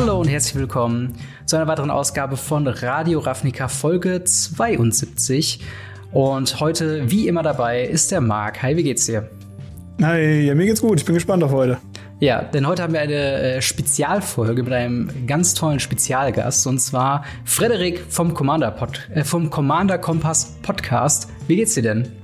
[0.00, 1.12] Hallo und herzlich willkommen
[1.44, 5.58] zu einer weiteren Ausgabe von Radio Ravnica Folge 72.
[6.12, 8.62] Und heute, wie immer dabei, ist der Marc.
[8.62, 9.28] Hi, wie geht's dir?
[10.00, 11.00] Hi, ja, mir geht's gut.
[11.00, 11.78] Ich bin gespannt auf heute.
[12.20, 17.24] Ja, denn heute haben wir eine äh, Spezialfolge mit einem ganz tollen Spezialgast und zwar
[17.44, 21.28] Frederik vom Commander, Pod, äh, vom Commander Kompass Podcast.
[21.48, 22.17] Wie geht's dir denn?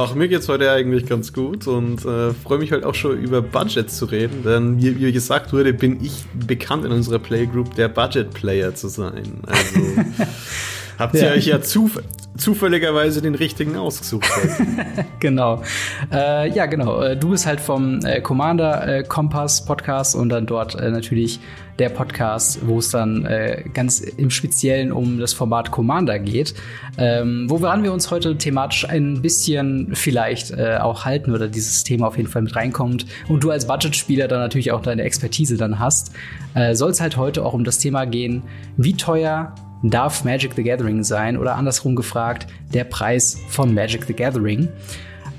[0.00, 3.42] Ach, mir geht's heute eigentlich ganz gut und äh, freue mich halt auch schon über
[3.42, 7.88] Budget zu reden, denn wie, wie gesagt wurde, bin ich bekannt in unserer Playgroup, der
[7.88, 9.40] Budget Player zu sein.
[9.44, 9.80] Also
[11.00, 11.32] habt ihr ja.
[11.32, 12.00] euch ja zuf
[12.36, 14.30] zufälligerweise den richtigen ausgesucht
[15.18, 15.64] genau.
[16.12, 17.02] Äh, ja, genau.
[17.02, 21.40] Äh, du bist halt vom äh, Commander äh, Kompass Podcast und dann dort äh, natürlich
[21.78, 26.54] der Podcast, wo es dann äh, ganz im Speziellen um das Format Commander geht,
[26.98, 32.08] ähm, woran wir uns heute thematisch ein bisschen vielleicht äh, auch halten oder dieses Thema
[32.08, 35.78] auf jeden Fall mit reinkommt und du als Budgetspieler dann natürlich auch deine Expertise dann
[35.78, 36.12] hast,
[36.54, 38.42] äh, soll es halt heute auch um das Thema gehen,
[38.76, 44.14] wie teuer darf Magic the Gathering sein oder andersrum gefragt, der Preis von Magic the
[44.14, 44.68] Gathering.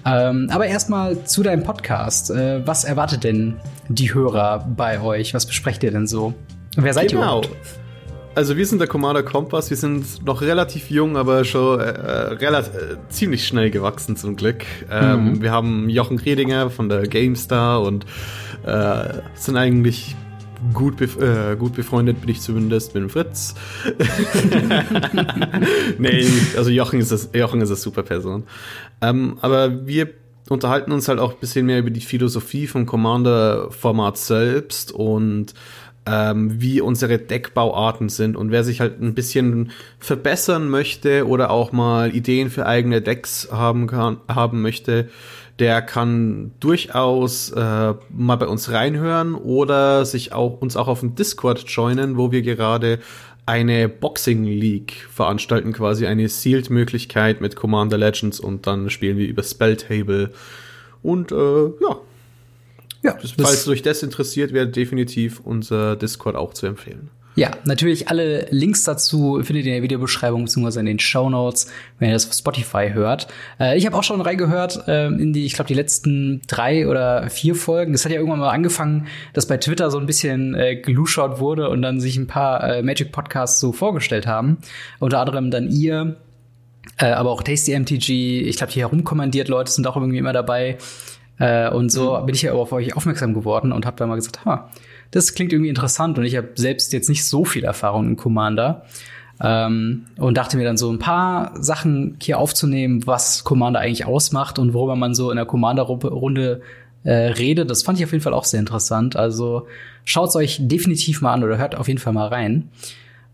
[0.05, 2.31] Ähm, aber erstmal zu deinem Podcast.
[2.31, 5.33] Äh, was erwartet denn die Hörer bei euch?
[5.33, 6.33] Was besprecht ihr denn so?
[6.75, 7.21] Wer seid genau.
[7.21, 7.49] ihr überhaupt?
[8.35, 12.73] Also wir sind der Commander Kompass, wir sind noch relativ jung, aber schon äh, relativ,
[12.73, 14.63] äh, ziemlich schnell gewachsen zum Glück.
[14.89, 15.41] Ähm, mhm.
[15.41, 18.05] Wir haben Jochen Redinger von der GameStar und
[18.65, 20.15] äh, sind eigentlich
[20.73, 23.55] gut, bef äh, gut befreundet bin ich zumindest mit dem Fritz.
[25.97, 26.25] nee,
[26.57, 28.43] also Jochen ist das, Jochen ist eine super Person.
[29.01, 30.09] Ähm, aber wir
[30.49, 35.53] unterhalten uns halt auch ein bisschen mehr über die Philosophie vom Commander-Format selbst und
[36.05, 41.71] ähm, wie unsere Deckbauarten sind und wer sich halt ein bisschen verbessern möchte oder auch
[41.71, 45.09] mal Ideen für eigene Decks haben kann, haben möchte,
[45.59, 51.15] der kann durchaus äh, mal bei uns reinhören oder sich auch uns auch auf dem
[51.15, 52.99] Discord joinen, wo wir gerade
[53.45, 59.43] eine Boxing League veranstalten, quasi eine Sealed-Möglichkeit mit Commander Legends und dann spielen wir über
[59.43, 60.31] Spelltable.
[61.01, 61.97] Und äh, ja.
[63.01, 67.09] Ja, falls euch das interessiert, wäre definitiv unser Discord auch zu empfehlen.
[67.39, 70.81] Ja, natürlich alle Links dazu findet ihr in der Videobeschreibung bzw.
[70.81, 73.27] in den Show Notes, wenn ihr das auf Spotify hört.
[73.61, 77.29] Äh, ich habe auch schon reingehört äh, in die, ich glaube, die letzten drei oder
[77.29, 77.93] vier Folgen.
[77.93, 81.69] Es hat ja irgendwann mal angefangen, dass bei Twitter so ein bisschen äh, geluschert wurde
[81.69, 84.57] und dann sich ein paar äh, Magic Podcasts so vorgestellt haben.
[84.99, 86.17] Unter anderem dann ihr,
[86.97, 88.41] äh, aber auch Tasty MTG.
[88.49, 90.77] Ich glaube, die herumkommandiert Leute sind auch irgendwie immer dabei.
[91.37, 92.25] Äh, und so mhm.
[92.25, 94.69] bin ich ja auf euch aufmerksam geworden und habe dann mal gesagt, ha,
[95.11, 98.85] das klingt irgendwie interessant und ich habe selbst jetzt nicht so viel Erfahrung in Commander.
[99.41, 104.59] Ähm, und dachte mir dann so ein paar Sachen hier aufzunehmen, was Commander eigentlich ausmacht
[104.59, 106.61] und worüber man so in der Commander-Runde
[107.03, 107.69] äh, redet.
[107.69, 109.15] Das fand ich auf jeden Fall auch sehr interessant.
[109.15, 109.67] Also
[110.03, 112.69] schaut's euch definitiv mal an oder hört auf jeden Fall mal rein.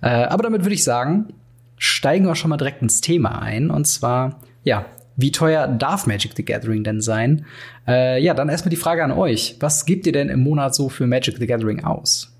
[0.02, 1.34] Äh, aber damit würde ich sagen,
[1.78, 3.72] steigen wir schon mal direkt ins Thema ein.
[3.72, 4.86] Und zwar, ja,
[5.18, 7.46] wie teuer darf Magic the Gathering denn sein?
[7.88, 9.56] Äh, ja, dann erstmal die Frage an euch.
[9.60, 12.34] Was gebt ihr denn im Monat so für Magic the Gathering aus?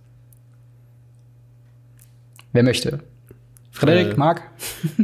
[2.52, 3.00] Wer möchte?
[3.72, 4.42] Frederik, äh, Marc?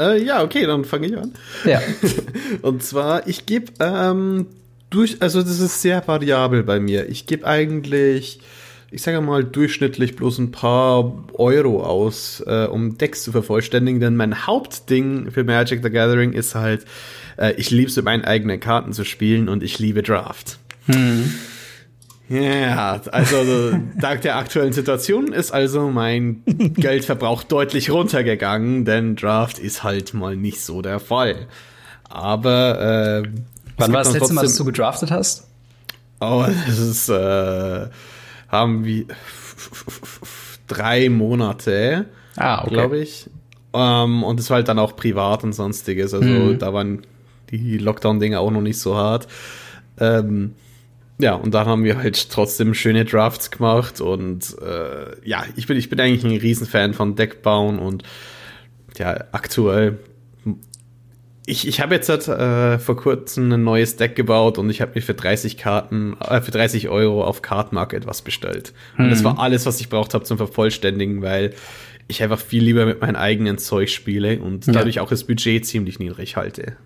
[0.00, 1.32] Äh, ja, okay, dann fange ich an.
[1.64, 1.80] Ja.
[2.62, 4.46] Und zwar, ich gebe ähm,
[4.90, 7.08] durch, also das ist sehr variabel bei mir.
[7.08, 8.38] Ich gebe eigentlich
[8.90, 14.16] ich sage mal, durchschnittlich bloß ein paar Euro aus, äh, um Decks zu vervollständigen, denn
[14.16, 16.86] mein Hauptding für Magic the Gathering ist halt,
[17.36, 20.58] äh, ich liebe es, mit meinen eigenen Karten zu spielen und ich liebe Draft.
[20.86, 21.34] Hm.
[22.30, 29.82] Ja, also dank der aktuellen Situation ist also mein Geldverbrauch deutlich runtergegangen, denn Draft ist
[29.82, 31.46] halt mal nicht so der Fall.
[32.08, 33.28] Aber äh,
[33.76, 35.46] wann war das letzte Mal, dass du gedraftet hast?
[36.20, 37.88] Oh, das ist äh,
[38.48, 39.06] haben wir
[40.66, 42.74] drei Monate, ah, okay.
[42.74, 43.30] glaube ich.
[43.72, 46.14] Ähm, und es war halt dann auch privat und sonstiges.
[46.14, 46.58] Also mhm.
[46.58, 47.02] da waren
[47.50, 49.28] die Lockdown-Dinge auch noch nicht so hart.
[49.98, 50.54] Ähm,
[51.20, 55.76] ja, und dann haben wir halt trotzdem schöne Drafts gemacht und äh, ja, ich bin,
[55.76, 58.04] ich bin eigentlich ein Riesenfan von Deckbauen und
[58.96, 59.98] ja, aktuell
[61.48, 65.00] ich, ich habe jetzt äh, vor kurzem ein neues Deck gebaut und ich habe mir
[65.00, 68.74] für 30 Karten, äh, für 30 Euro auf Cardmarket etwas bestellt.
[68.96, 69.04] Mhm.
[69.04, 71.54] Und das war alles, was ich braucht habe zum Vervollständigen, weil
[72.06, 75.02] ich einfach viel lieber mit meinem eigenen Zeug spiele und dadurch ja.
[75.02, 76.76] auch das Budget ziemlich niedrig halte.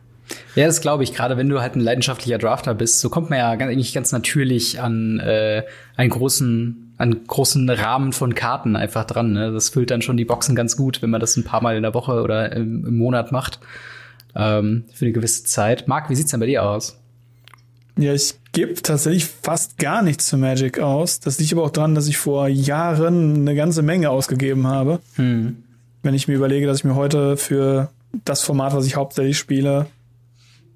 [0.55, 1.13] Ja, das glaube ich.
[1.13, 4.81] Gerade wenn du halt ein leidenschaftlicher Drafter bist, so kommt man ja eigentlich ganz natürlich
[4.81, 5.65] an äh,
[5.97, 9.33] einen großen, einen großen Rahmen von Karten einfach dran.
[9.33, 9.53] Ne?
[9.53, 11.83] Das füllt dann schon die Boxen ganz gut, wenn man das ein paar Mal in
[11.83, 13.59] der Woche oder im, im Monat macht
[14.35, 15.89] ähm, für eine gewisse Zeit.
[15.89, 16.99] Marc, wie sieht's denn bei dir aus?
[17.99, 21.21] Ja, ich gebe tatsächlich fast gar nichts für Magic aus.
[21.21, 25.01] Das liegt aber auch daran, dass ich vor Jahren eine ganze Menge ausgegeben habe.
[25.17, 25.63] Hm.
[26.03, 27.91] Wenn ich mir überlege, dass ich mir heute für
[28.25, 29.87] das Format, was ich hauptsächlich spiele,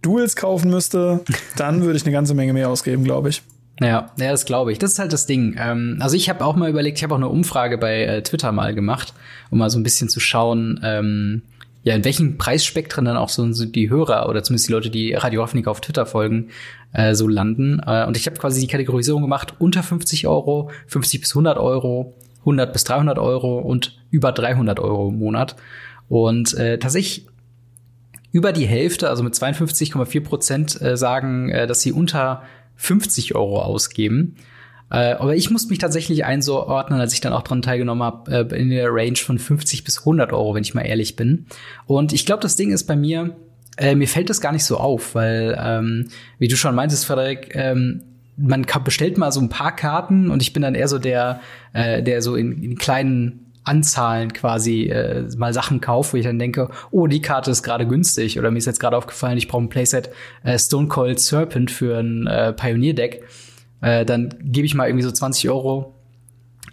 [0.03, 1.25] Duels kaufen müsste,
[1.57, 3.43] dann würde ich eine ganze Menge mehr ausgeben, glaube ich.
[3.81, 4.79] Ja, ja, das glaube ich.
[4.79, 5.57] Das ist halt das Ding.
[5.59, 8.53] Ähm, also ich habe auch mal überlegt, ich habe auch eine Umfrage bei äh, Twitter
[8.53, 9.13] mal gemacht,
[9.51, 11.43] um mal so ein bisschen zu schauen, ähm,
[11.87, 15.43] ja, in welchen Preisspektren dann auch so, die Hörer oder zumindest die Leute, die Radio
[15.43, 16.49] Hoffnik auf Twitter folgen,
[16.93, 17.81] äh, so landen.
[17.87, 22.17] Äh, und ich habe quasi die Kategorisierung gemacht unter 50 Euro, 50 bis 100 Euro,
[22.41, 25.55] 100 bis 300 Euro und über 300 Euro im Monat.
[26.09, 27.29] Und äh, tatsächlich
[28.33, 32.43] über die Hälfte, also mit 52,4 Prozent, äh, sagen, äh, dass sie unter
[32.75, 34.35] 50 Euro ausgeben.
[34.91, 38.61] Äh, aber ich muss mich tatsächlich einordnen, als ich dann auch dran teilgenommen habe, äh,
[38.61, 41.47] in der Range von 50 bis 100 Euro, wenn ich mal ehrlich bin.
[41.87, 43.37] Und ich glaube, das Ding ist bei mir,
[43.77, 47.55] äh, mir fällt das gar nicht so auf, weil, ähm, wie du schon meintest, Frederik,
[47.55, 48.03] ähm,
[48.37, 51.41] man bestellt mal so ein paar Karten und ich bin dann eher so der,
[51.73, 56.39] äh, der so in, in kleinen Anzahlen quasi äh, mal Sachen kaufe, wo ich dann
[56.39, 59.65] denke, oh, die Karte ist gerade günstig oder mir ist jetzt gerade aufgefallen, ich brauche
[59.65, 60.11] ein Playset
[60.45, 63.25] äh, Stone Cold Serpent für ein äh, Pioneer Deck.
[63.87, 65.95] Äh, dann gebe ich mal irgendwie so 20 Euro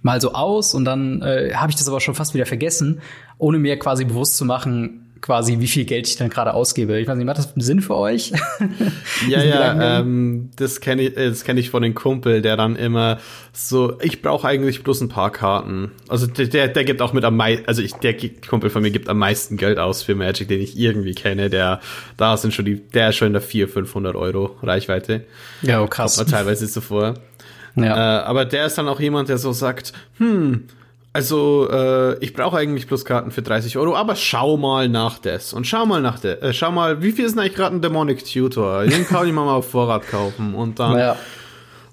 [0.01, 3.01] mal so aus und dann äh, habe ich das aber schon fast wieder vergessen,
[3.38, 6.99] ohne mir quasi bewusst zu machen, quasi, wie viel Geld ich dann gerade ausgebe.
[6.99, 8.33] Ich weiß nicht, macht das Sinn für euch?
[9.29, 13.19] ja, ja, ähm, das kenne ich, das kenne ich von dem Kumpel, der dann immer
[13.53, 15.91] so, ich brauche eigentlich bloß ein paar Karten.
[16.09, 18.15] Also der, der gibt auch mit am meisten, also ich, der
[18.47, 21.49] Kumpel von mir gibt am meisten Geld aus für Magic, den ich irgendwie kenne.
[21.49, 21.79] Der,
[22.17, 25.23] da sind schon die, der ist schon in der 400, 500 Euro Reichweite.
[25.61, 26.17] Ja, oh, krass.
[26.17, 27.13] Kommt man teilweise zuvor.
[27.75, 28.19] Ja.
[28.19, 30.65] Äh, aber der ist dann auch jemand, der so sagt, hm,
[31.15, 35.54] also, äh, ich brauche eigentlich plus Karten für 30 Euro, aber schau mal nach das.
[35.54, 36.42] Und schau mal nach der.
[36.42, 38.83] Äh, schau mal, wie viel ist denn eigentlich gerade ein Demonic Tutor?
[38.86, 40.56] Den kann ich mal auf Vorrat kaufen.
[40.56, 40.98] Und dann.
[40.98, 41.15] Ja.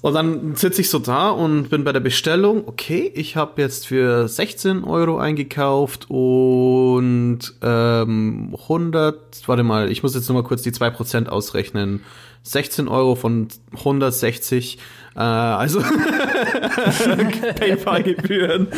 [0.02, 2.66] Und dann sitze ich so da und bin bei der Bestellung.
[2.66, 9.42] Okay, ich habe jetzt für 16 Euro eingekauft und ähm, 100.
[9.46, 12.02] Warte mal, ich muss jetzt noch mal kurz die 2% ausrechnen.
[12.44, 14.78] 16 Euro von 160
[15.20, 15.80] äh, also
[17.56, 18.68] PayPal-Gebühren,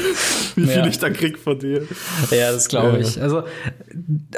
[0.56, 0.87] wie viel ja.
[0.87, 1.87] ich dann krieg von dir.
[2.31, 3.23] Ja, das glaube ich.
[3.23, 3.44] Also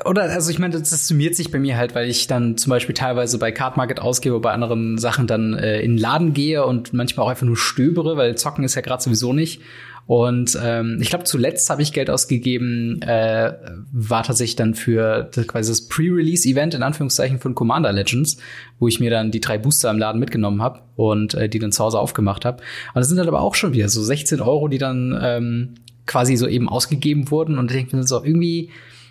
[0.05, 2.95] oder also ich meine, das summiert sich bei mir halt, weil ich dann zum Beispiel
[2.95, 6.93] teilweise bei Card Market ausgebe, bei anderen Sachen dann äh, in den Laden gehe und
[6.93, 9.62] manchmal auch einfach nur stöbere, weil zocken ist ja gerade sowieso nicht.
[10.06, 13.53] Und ähm, ich glaube, zuletzt habe ich Geld ausgegeben, äh,
[13.91, 18.37] war tatsächlich dann für das, quasi das Pre-Release-Event in Anführungszeichen von Commander Legends,
[18.79, 21.73] wo ich mir dann die drei Booster im Laden mitgenommen habe und äh, die dann
[21.73, 22.62] zu Hause aufgemacht habe.
[22.95, 25.75] Und das sind dann aber auch schon wieder so 16 Euro, die dann ähm,
[26.06, 27.59] quasi so eben ausgegeben wurden.
[27.59, 28.71] Und ich denke mir so, irgendwie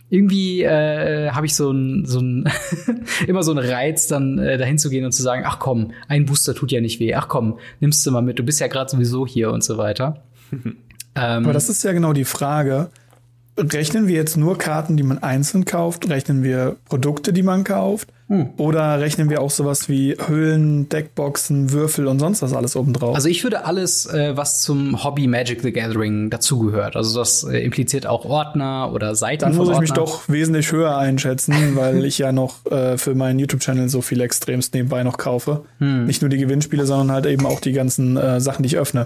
[0.09, 2.47] irgendwie äh, habe ich so ein, so ein
[3.27, 6.25] immer so einen Reiz, dann äh, dahin zu gehen und zu sagen, ach komm, ein
[6.25, 8.91] Booster tut ja nicht weh, ach komm, nimmst du mal mit, du bist ja gerade
[8.91, 10.23] sowieso hier und so weiter.
[11.15, 12.89] ähm, Aber das ist ja genau die Frage.
[13.57, 16.09] Rechnen wir jetzt nur Karten, die man einzeln kauft?
[16.09, 18.09] Rechnen wir Produkte, die man kauft?
[18.29, 18.49] Hm.
[18.57, 23.13] Oder rechnen wir auch sowas wie Hüllen, Deckboxen, Würfel und sonst was alles obendrauf?
[23.13, 26.95] Also ich würde alles, äh, was zum Hobby Magic the Gathering dazugehört.
[26.95, 29.41] Also das äh, impliziert auch Ordner oder Seiten.
[29.41, 33.37] Dann muss ich mich doch wesentlich höher einschätzen, weil ich ja noch äh, für meinen
[33.37, 35.65] YouTube-Channel so viel extremst nebenbei noch kaufe.
[35.77, 36.05] Hm.
[36.05, 39.05] Nicht nur die Gewinnspiele, sondern halt eben auch die ganzen äh, Sachen, die ich öffne.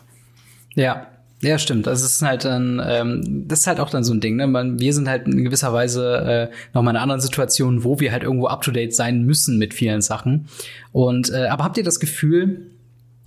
[0.76, 1.08] Ja,
[1.42, 1.86] ja, stimmt.
[1.86, 4.38] Das ist halt dann, ähm, das ist halt auch dann so ein Ding.
[4.38, 4.48] Ne?
[4.48, 8.00] Man, wir sind halt in gewisser Weise äh, noch mal in einer anderen Situation, wo
[8.00, 10.48] wir halt irgendwo up to date sein müssen mit vielen Sachen.
[10.92, 12.72] Und äh, aber habt ihr das Gefühl,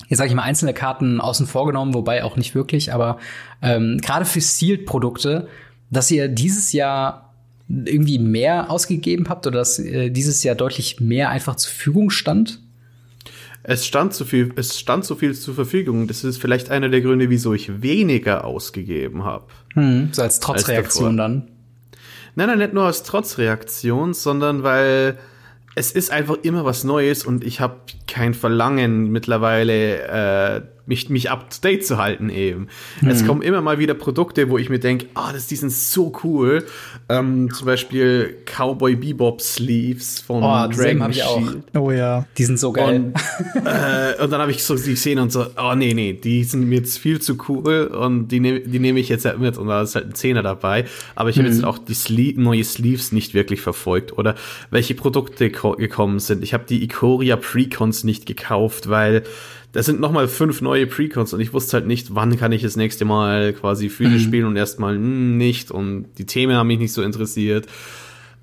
[0.09, 3.19] jetzt sage ich mal einzelne Karten außen vor genommen, wobei auch nicht wirklich, aber
[3.63, 5.47] ähm, gerade für Sealed-Produkte,
[5.91, 7.33] dass ihr dieses Jahr
[7.69, 12.61] irgendwie mehr ausgegeben habt oder dass äh, dieses Jahr deutlich mehr einfach zur Verfügung stand?
[13.63, 16.07] Es stand so viel, es stand so viel zur Verfügung.
[16.07, 19.47] Das ist vielleicht einer der Gründe, wieso ich weniger ausgegeben habe.
[19.75, 21.49] Hm, so als Trotzreaktion als dann.
[22.37, 25.19] Nein, nein, nicht nur als Trotzreaktion, sondern weil
[25.75, 27.77] es ist einfach immer was Neues und ich habe
[28.09, 32.69] kein Verlangen mittlerweile äh, mich, mich up to date zu halten eben.
[33.01, 33.09] Mhm.
[33.09, 36.13] Es kommen immer mal wieder Produkte, wo ich mir denke, ah, oh, die sind so
[36.25, 36.67] cool.
[37.09, 41.43] Ähm, zum Beispiel Cowboy Bebop Sleeves von oh, Dragon auch.
[41.79, 42.27] Oh ja.
[42.37, 43.13] Die sind so geil.
[43.55, 46.43] Und, äh, und dann habe ich so die gesehen und so, oh nee, nee, die
[46.43, 49.57] sind mir jetzt viel zu cool und die nehme die nehm ich jetzt halt mit
[49.57, 50.87] und da ist halt ein Zehner dabei.
[51.15, 51.55] Aber ich habe mhm.
[51.55, 54.35] jetzt auch die Sle neue Sleeves nicht wirklich verfolgt oder
[54.71, 56.43] welche Produkte gekommen sind.
[56.43, 59.23] Ich habe die Ikoria Precons nicht gekauft, weil
[59.73, 62.77] das sind nochmal fünf neue Precons und ich wusste halt nicht, wann kann ich das
[62.77, 64.21] nächste Mal quasi Fühle mhm.
[64.21, 67.67] spielen und erstmal nicht und die Themen haben mich nicht so interessiert.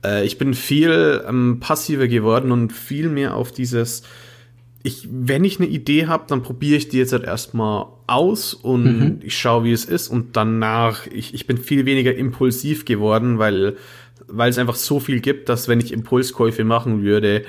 [0.04, 4.04] Äh, ich bin viel ähm, passiver geworden und viel mehr auf dieses
[4.88, 8.84] ich, wenn ich eine Idee habe, dann probiere ich die jetzt halt erstmal aus und
[8.84, 9.20] mhm.
[9.22, 10.08] ich schaue, wie es ist.
[10.08, 13.76] Und danach, ich, ich bin viel weniger impulsiv geworden, weil,
[14.28, 17.44] weil es einfach so viel gibt, dass wenn ich Impulskäufe machen würde,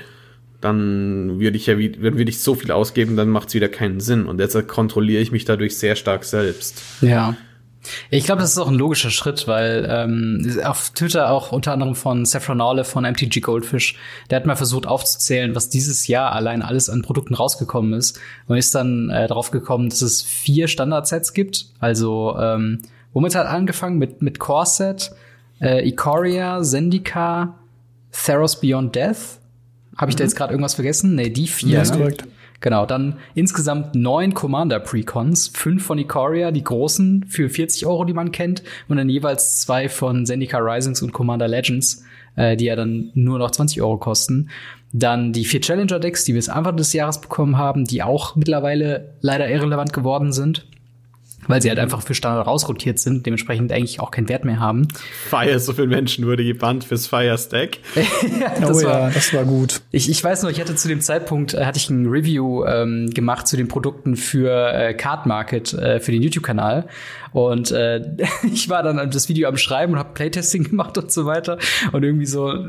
[0.61, 3.69] dann würde ich ja wie, dann würde ich so viel ausgeben, dann macht es wieder
[3.69, 4.25] keinen Sinn.
[4.25, 6.81] Und jetzt kontrolliere ich mich dadurch sehr stark selbst.
[7.01, 7.35] Ja.
[8.09, 11.95] Ich glaube, das ist auch ein logischer Schritt, weil ähm, auf Twitter auch unter anderem
[11.95, 13.97] von Saffron von MTG Goldfish,
[14.29, 18.57] der hat mal versucht aufzuzählen, was dieses Jahr allein alles an Produkten rausgekommen ist und
[18.57, 21.67] ist dann äh, darauf gekommen, dass es vier Standardsets gibt.
[21.79, 22.81] Also ähm,
[23.13, 23.97] womit hat angefangen?
[23.97, 25.11] Mit mit Corset,
[25.61, 27.55] äh, Ikoria, Zendika,
[28.11, 29.38] Theros Beyond Death.
[29.99, 30.19] Habe ich mhm.
[30.19, 31.15] da jetzt gerade irgendwas vergessen?
[31.15, 31.75] Nee, die vier.
[31.75, 31.97] Ja, ist ne?
[31.99, 32.23] korrekt.
[32.61, 38.31] Genau, dann insgesamt neun Commander-Precons, fünf von Ikoria, die großen, für 40 Euro, die man
[38.31, 42.03] kennt, und dann jeweils zwei von Zendika Risings und Commander Legends,
[42.35, 44.49] äh, die ja dann nur noch 20 Euro kosten.
[44.91, 49.13] Dann die vier Challenger-Decks, die wir bis Anfang des Jahres bekommen haben, die auch mittlerweile
[49.21, 50.65] leider irrelevant geworden sind
[51.49, 54.87] weil sie halt einfach für Standard rausrotiert sind, dementsprechend eigentlich auch keinen Wert mehr haben.
[55.29, 57.79] Fire, so viele Menschen wurde gebannt fürs Fire Stack.
[57.95, 59.81] ja, das oh war, ja, das war gut.
[59.91, 63.09] Ich, ich weiß noch, ich hatte zu dem Zeitpunkt, äh, hatte ich ein Review ähm,
[63.09, 66.87] gemacht zu den Produkten für äh, Card Market, äh, für den YouTube-Kanal.
[67.31, 68.01] Und äh,
[68.51, 71.57] ich war dann das Video am Schreiben und habe Playtesting gemacht und so weiter.
[71.91, 72.65] Und irgendwie so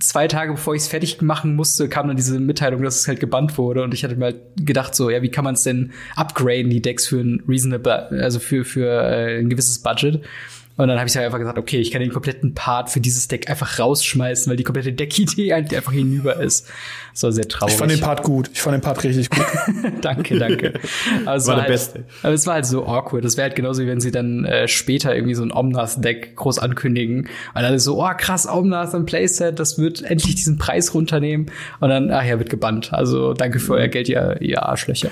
[0.00, 3.20] zwei Tage bevor ich es fertig machen musste, kam dann diese Mitteilung, dass es halt
[3.20, 3.82] gebannt wurde.
[3.82, 6.82] Und ich hatte mir halt gedacht, so, ja, wie kann man es denn upgraden, die
[6.82, 10.22] Decks für ein reasonable, also für, für äh, ein gewisses Budget?
[10.76, 13.28] Und dann habe ich halt einfach gesagt, okay, ich kann den kompletten Part für dieses
[13.28, 16.66] Deck einfach rausschmeißen, weil die komplette Deckidee einfach hinüber ist.
[17.12, 17.74] Das war sehr traurig.
[17.74, 18.50] Ich fand den Part gut.
[18.52, 19.46] Ich fand den Part richtig gut.
[20.00, 20.74] danke, danke.
[21.26, 22.04] Aber war der halt, Beste.
[22.24, 23.24] Aber es war halt so awkward.
[23.24, 26.58] Das wäre halt genauso, wie wenn sie dann äh, später irgendwie so ein Omnath-Deck groß
[26.58, 27.28] ankündigen.
[27.54, 31.52] Und dann ist so, oh krass, Omnath ein Playset, das wird endlich diesen Preis runternehmen.
[31.78, 32.92] Und dann, ach ja, wird gebannt.
[32.92, 35.10] Also danke für euer Geld, ihr, ihr Arschlöcher.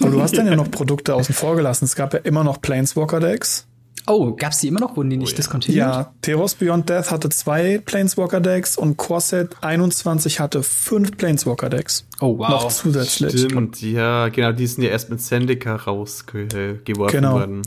[0.00, 1.84] Aber du hast dann ja noch Produkte außen vor gelassen.
[1.84, 3.66] Es gab ja immer noch Planeswalker-Decks.
[4.06, 4.96] Oh, gab's die immer noch?
[4.96, 5.36] Wurden die nicht oh, ja.
[5.36, 5.78] discontinued?
[5.78, 12.06] Ja, Theros Beyond Death hatte zwei Planeswalker-Decks und Corset 21 hatte fünf Planeswalker-Decks.
[12.20, 12.48] Oh, wow.
[12.48, 13.32] Noch zusätzlich.
[13.32, 17.32] Stimmt, ja, genau, die sind ja erst mit Zendika rausgeworfen genau.
[17.34, 17.62] worden.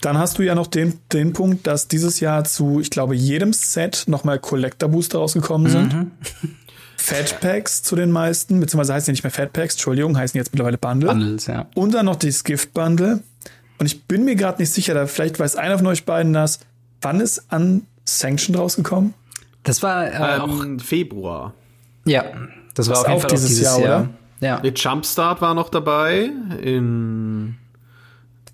[0.00, 3.52] Dann hast du ja noch den, den Punkt, dass dieses Jahr zu, ich glaube, jedem
[3.52, 5.92] Set nochmal Collector Booster rausgekommen sind.
[5.92, 6.10] Mhm.
[6.96, 10.52] Fat Packs zu den meisten, beziehungsweise heißen die nicht mehr Fat Packs, Entschuldigung, heißen jetzt
[10.52, 11.10] mittlerweile Bundle.
[11.10, 11.66] Bundles, ja.
[11.74, 13.20] Und dann noch das Gift Bundle.
[13.78, 16.60] Und ich bin mir gerade nicht sicher, da vielleicht weiß einer von euch beiden das.
[17.02, 19.14] Wann ist an Sanction rausgekommen?
[19.64, 21.54] Das war äh, ähm, auch Februar.
[22.04, 22.24] Ja,
[22.74, 24.08] das war das auf jeden Fall dieses, dieses Jahr, Jahr, oder?
[24.40, 24.60] Ja.
[24.60, 26.30] Der Jumpstart war noch dabei
[26.62, 27.56] in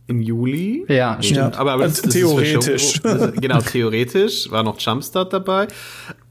[0.07, 0.85] im Juli.
[0.88, 1.57] Ja, stimmt.
[1.57, 3.00] Aber, aber also, theoretisch.
[3.37, 5.69] genau, theoretisch war noch Jumpstart dabei.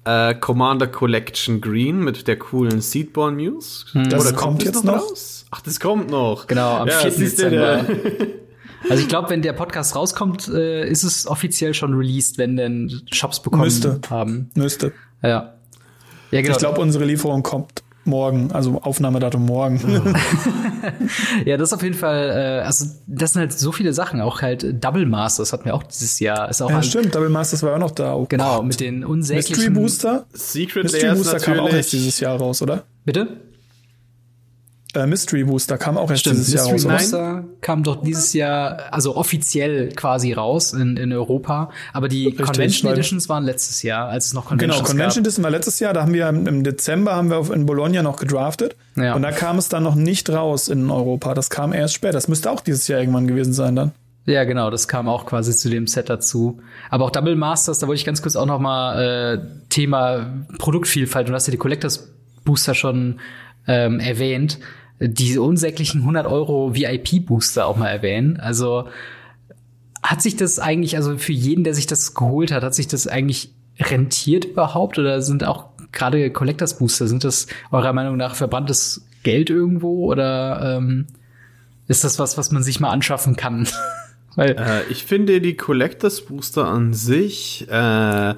[0.03, 3.85] Äh, Commander Collection Green mit der coolen Seedborn News.
[3.91, 4.09] Hm.
[4.09, 5.01] Das Oder kommt, kommt jetzt noch?
[5.01, 5.45] Raus?
[5.51, 6.47] Ach, das kommt noch.
[6.47, 7.11] Genau, am ja, 4.
[7.11, 7.85] Dezember.
[8.89, 13.01] Also ich glaube, wenn der Podcast rauskommt, äh, ist es offiziell schon released, wenn denn
[13.11, 13.99] Shops bekommen Müsste.
[14.09, 14.49] haben.
[14.55, 14.91] Müsste.
[15.21, 15.53] Ja.
[16.31, 16.53] ja genau.
[16.53, 19.79] Ich glaube, unsere Lieferung kommt morgen, also Aufnahmedatum morgen.
[21.45, 24.41] ja, das ist auf jeden Fall, äh, also das sind halt so viele Sachen, auch
[24.41, 26.49] halt Double Masters hatten wir auch dieses Jahr.
[26.49, 28.15] Ist auch ja, stimmt, Double Masters war auch noch da.
[28.15, 28.65] Oh genau, Gott.
[28.65, 30.25] mit den unsäglichen Mystery Booster.
[30.33, 32.83] Secret Mystery Booster kam auch erst dieses Jahr raus, oder?
[33.05, 33.50] Bitte?
[34.93, 37.01] Äh, Mystery Booster kam auch erst Stimmt, dieses Mystery Jahr raus.
[37.01, 41.69] Mystery Booster kam doch dieses Jahr, also offiziell quasi raus in, in Europa.
[41.93, 45.43] Aber die Richtig, Convention Editions waren letztes Jahr, als es noch Conventions Genau, Convention Edition
[45.43, 45.93] war letztes Jahr.
[45.93, 48.75] Da haben wir im Dezember haben wir in Bologna noch gedraftet.
[48.95, 49.15] Ja.
[49.15, 51.33] Und da kam es dann noch nicht raus in Europa.
[51.33, 52.13] Das kam erst später.
[52.13, 53.91] Das müsste auch dieses Jahr irgendwann gewesen sein dann.
[54.25, 56.59] Ja, genau, das kam auch quasi zu dem Set dazu.
[56.89, 61.27] Aber auch Double Masters, da wollte ich ganz kurz auch noch mal äh, Thema Produktvielfalt.
[61.27, 62.11] Du hast ja die Collectors
[62.43, 63.19] Booster schon
[63.67, 64.59] ähm, erwähnt
[65.01, 68.39] diese unsäglichen 100 Euro VIP-Booster auch mal erwähnen.
[68.39, 68.87] Also
[70.03, 73.07] hat sich das eigentlich, also für jeden, der sich das geholt hat, hat sich das
[73.07, 74.99] eigentlich rentiert überhaupt?
[74.99, 80.05] Oder sind auch gerade Collectors Booster, sind das eurer Meinung nach verbranntes Geld irgendwo?
[80.11, 81.07] Oder ähm,
[81.87, 83.67] ist das was, was man sich mal anschaffen kann?
[84.35, 88.35] Weil äh, ich finde die Collectors Booster an sich äh,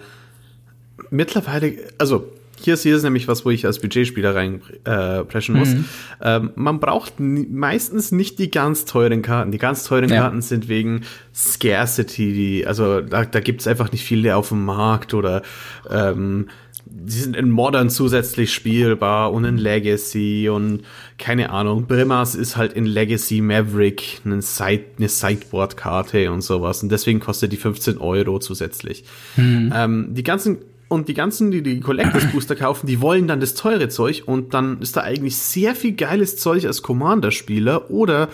[1.11, 2.32] mittlerweile, also
[2.65, 5.69] hier ist, hier ist nämlich was, wo ich als Budgetspieler reinpreschen äh, muss.
[5.69, 5.85] Mhm.
[6.21, 9.51] Ähm, man braucht meistens nicht die ganz teuren Karten.
[9.51, 10.21] Die ganz teuren ja.
[10.21, 11.01] Karten sind wegen
[11.33, 12.33] Scarcity.
[12.33, 15.41] Die, also da, da gibt es einfach nicht viele auf dem Markt oder
[15.89, 16.47] ähm,
[16.85, 20.83] die sind in Modern zusätzlich spielbar und in Legacy und
[21.17, 21.87] keine Ahnung.
[21.87, 27.51] Brimas ist halt in Legacy Maverick eine, Side, eine Sideboard-Karte und sowas und deswegen kostet
[27.51, 29.05] die 15 Euro zusätzlich.
[29.37, 29.73] Mhm.
[29.75, 30.59] Ähm, die ganzen
[30.93, 34.53] und die ganzen, die die Collectors Booster kaufen, die wollen dann das teure Zeug und
[34.53, 38.29] dann ist da eigentlich sehr viel geiles Zeug als Commander-Spieler oder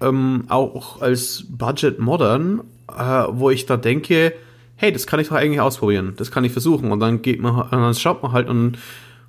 [0.00, 4.32] ähm, auch als Budget Modern, äh, wo ich da denke,
[4.76, 7.68] hey, das kann ich doch eigentlich ausprobieren, das kann ich versuchen und dann geht man,
[7.70, 8.78] dann schaut man halt und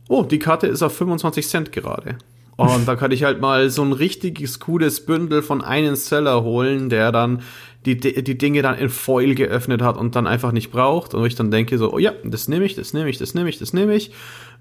[0.07, 2.17] oh, die Karte ist auf 25 Cent gerade.
[2.57, 6.89] Und da kann ich halt mal so ein richtiges cooles Bündel von einem Seller holen,
[6.89, 7.41] der dann
[7.85, 11.13] die, die Dinge dann in Foil geöffnet hat und dann einfach nicht braucht.
[11.13, 13.49] Und ich dann denke so, oh ja, das nehme ich, das nehme ich, das nehme
[13.49, 14.11] ich, das nehme ich.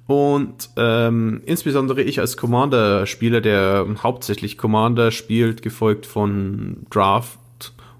[0.06, 7.38] Und ähm, insbesondere ich als Commander-Spieler, der hauptsächlich Commander spielt, gefolgt von Draft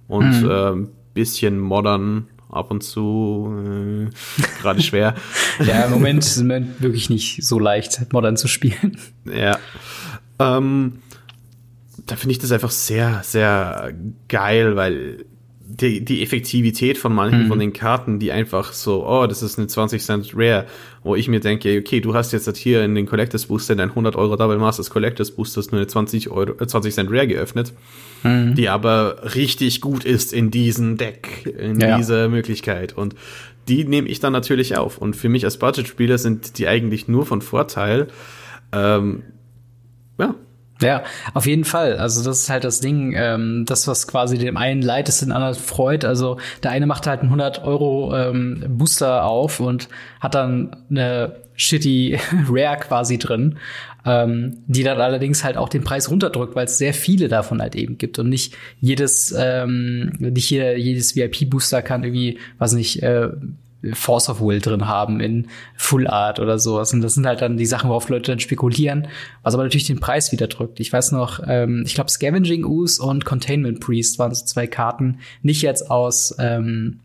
[0.08, 0.50] und mhm.
[0.50, 5.14] ähm, bisschen Modern ab und zu äh, gerade schwer.
[5.64, 6.44] ja, im Moment ist es
[6.80, 8.96] wirklich nicht so leicht, Modern zu spielen.
[9.24, 9.58] Ja.
[10.38, 10.94] Ähm,
[12.10, 13.94] da finde ich das einfach sehr, sehr
[14.28, 15.24] geil, weil
[15.72, 17.48] die, die Effektivität von manchen mhm.
[17.48, 20.66] von den Karten, die einfach so, oh, das ist eine 20 Cent Rare,
[21.04, 24.16] wo ich mir denke, okay, du hast jetzt hier in den Collectors Booster dein 100
[24.16, 27.72] Euro Double Masters Collectors Booster nur eine 20 Euro, 20 äh, Cent Rare geöffnet,
[28.24, 28.56] mhm.
[28.56, 31.96] die aber richtig gut ist in diesem Deck, in ja.
[31.96, 33.14] dieser Möglichkeit und
[33.68, 37.26] die nehme ich dann natürlich auf und für mich als Budget-Spieler sind die eigentlich nur
[37.26, 38.08] von Vorteil,
[38.72, 39.22] ähm,
[40.18, 40.34] ja,
[40.80, 41.02] ja,
[41.34, 41.96] auf jeden Fall.
[41.96, 45.32] Also das ist halt das Ding, ähm, das, was quasi dem einen leid ist, den
[45.32, 46.04] anderen freut.
[46.04, 49.88] Also der eine macht halt einen 100 Euro ähm, Booster auf und
[50.20, 52.18] hat dann eine shitty
[52.48, 53.58] Rare quasi drin,
[54.06, 57.76] ähm, die dann allerdings halt auch den Preis runterdrückt, weil es sehr viele davon halt
[57.76, 63.28] eben gibt und nicht jedes, ähm, nicht jeder, jedes VIP-Booster kann irgendwie, was nicht, äh,
[63.92, 66.92] Force of Will drin haben in Full Art oder sowas.
[66.92, 69.08] Und das sind halt dann die Sachen, worauf Leute dann spekulieren,
[69.42, 70.80] was aber natürlich den Preis wieder drückt.
[70.80, 75.20] Ich weiß noch, ähm, ich glaube Scavenging Ooze und Containment Priest waren so zwei Karten,
[75.42, 77.00] nicht jetzt aus ähm,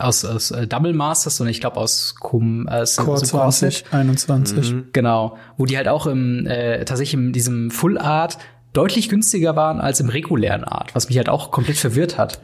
[0.00, 4.72] aus, aus äh, Double Masters, sondern ich glaube aus Kum, äh, Core 20, 21.
[4.72, 4.84] Mhm.
[4.92, 8.38] Genau, wo die halt auch im äh, tatsächlich in diesem Full Art
[8.72, 12.40] deutlich günstiger waren als im regulären Art, was mich halt auch komplett verwirrt hat.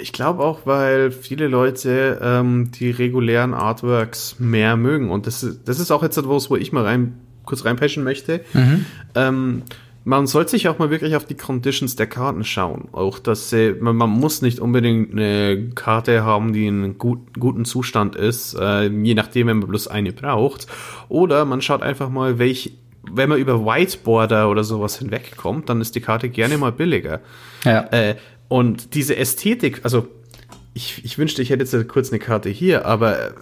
[0.00, 5.10] Ich glaube auch, weil viele Leute ähm, die regulären Artworks mehr mögen.
[5.10, 8.40] Und das ist, das ist auch jetzt etwas, wo ich mal rein, kurz reinpatchen möchte.
[8.52, 8.86] Mhm.
[9.14, 9.62] Ähm,
[10.04, 12.88] man sollte sich auch mal wirklich auf die Conditions der Karten schauen.
[12.92, 17.64] Auch, dass sie, man, man muss nicht unbedingt eine Karte haben, die in gut, guten
[17.64, 20.66] Zustand ist, äh, je nachdem, wenn man bloß eine braucht.
[21.08, 22.72] Oder man schaut einfach mal, welche
[23.12, 27.20] wenn man über Whiteboarder oder sowas hinwegkommt, dann ist die Karte gerne mal billiger.
[27.64, 27.80] Ja.
[27.90, 28.16] Äh,
[28.50, 30.08] und diese Ästhetik, also
[30.74, 33.34] ich, ich wünschte, ich hätte jetzt kurz eine Karte hier, aber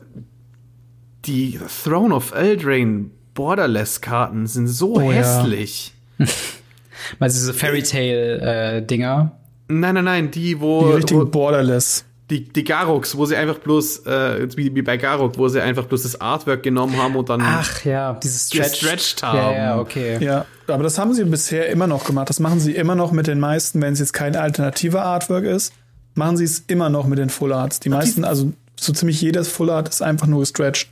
[1.24, 5.94] die Throne of Eldraine Borderless-Karten sind so oh, hässlich.
[6.18, 6.26] Ja.
[7.18, 9.32] Meinst du diese Fairy Tale-Dinger?
[9.32, 10.88] Äh, nein, nein, nein, die, wo.
[10.88, 12.04] Die richtigen wo, Borderless.
[12.30, 15.86] Die, die Garoks, wo sie einfach bloß, äh, wie, wie bei Garok, wo sie einfach
[15.86, 17.40] bloß das Artwork genommen haben und dann.
[17.42, 18.80] Ach ja, dieses Stretch.
[18.80, 19.38] gestretched haben.
[19.38, 20.22] Ja, ja, okay.
[20.22, 22.28] Ja, aber das haben sie bisher immer noch gemacht.
[22.28, 25.72] Das machen sie immer noch mit den meisten, wenn es jetzt kein alternativer Artwork ist,
[26.14, 27.80] machen sie es immer noch mit den Full Arts.
[27.80, 30.88] Die meisten, also so ziemlich jedes Full Art ist einfach nur gestretched.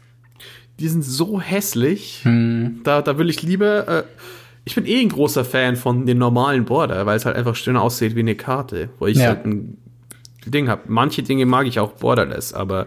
[0.79, 2.21] Die sind so hässlich.
[2.23, 2.81] Hm.
[2.85, 3.89] Da, da will ich lieber.
[3.89, 4.03] Äh,
[4.65, 7.77] ich bin eh ein großer Fan von den normalen Border, weil es halt einfach schön
[7.77, 9.29] aussieht wie eine Karte, wo ich ja.
[9.29, 9.79] halt ein
[10.51, 10.83] Ding habe.
[10.87, 12.87] Manche Dinge mag ich auch borderless, aber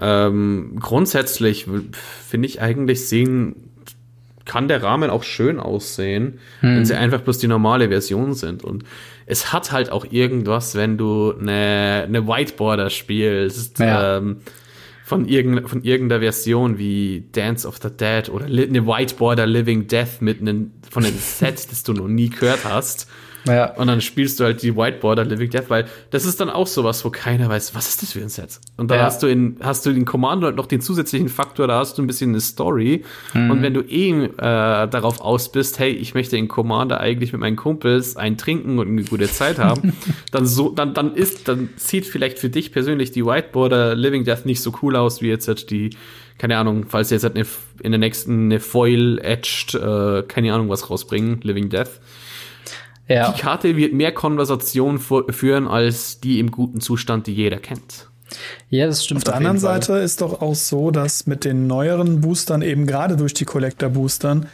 [0.00, 1.66] ähm, grundsätzlich
[2.28, 3.70] finde ich eigentlich sehen
[4.50, 6.76] kann der Rahmen auch schön aussehen, hm.
[6.76, 8.64] wenn sie einfach bloß die normale Version sind.
[8.64, 8.82] Und
[9.26, 14.16] es hat halt auch irgendwas, wenn du eine, eine Whiteboarder spielst, ja.
[14.16, 14.38] ähm,
[15.04, 20.20] von, irgend, von irgendeiner Version wie Dance of the Dead oder eine Whiteboarder Living Death
[20.20, 23.08] mit einem, von einem Set, das du noch nie gehört hast.
[23.46, 23.74] Ja.
[23.74, 27.04] Und dann spielst du halt die Whiteboarder Living Death, weil das ist dann auch sowas,
[27.04, 28.60] wo keiner weiß, was ist das für ein Set?
[28.76, 29.04] Und dann ja.
[29.04, 32.02] hast du in, hast du den Commander halt noch den zusätzlichen Faktor, da hast du
[32.02, 33.04] ein bisschen eine Story.
[33.34, 33.50] Mhm.
[33.50, 37.40] Und wenn du eh äh, darauf aus bist, hey, ich möchte in Commander eigentlich mit
[37.40, 39.94] meinen Kumpels ein Trinken und eine gute Zeit haben,
[40.30, 44.46] dann so, dann, dann ist, dann sieht vielleicht für dich persönlich die Whiteboarder Living Death
[44.46, 45.90] nicht so cool aus, wie jetzt halt die
[46.40, 47.44] keine Ahnung, falls sie jetzt halt eine,
[47.82, 52.00] in der nächsten eine Foil-Etched, äh, keine Ahnung was rausbringen, Living Death.
[53.10, 53.32] Ja.
[53.32, 58.08] Die Karte wird mehr Konversation führen als die im guten Zustand, die jeder kennt.
[58.68, 59.18] Ja, das stimmt.
[59.18, 62.86] Auf der auf anderen Seite ist doch auch so, dass mit den neueren Boostern, eben
[62.86, 64.46] gerade durch die Collector-Boostern,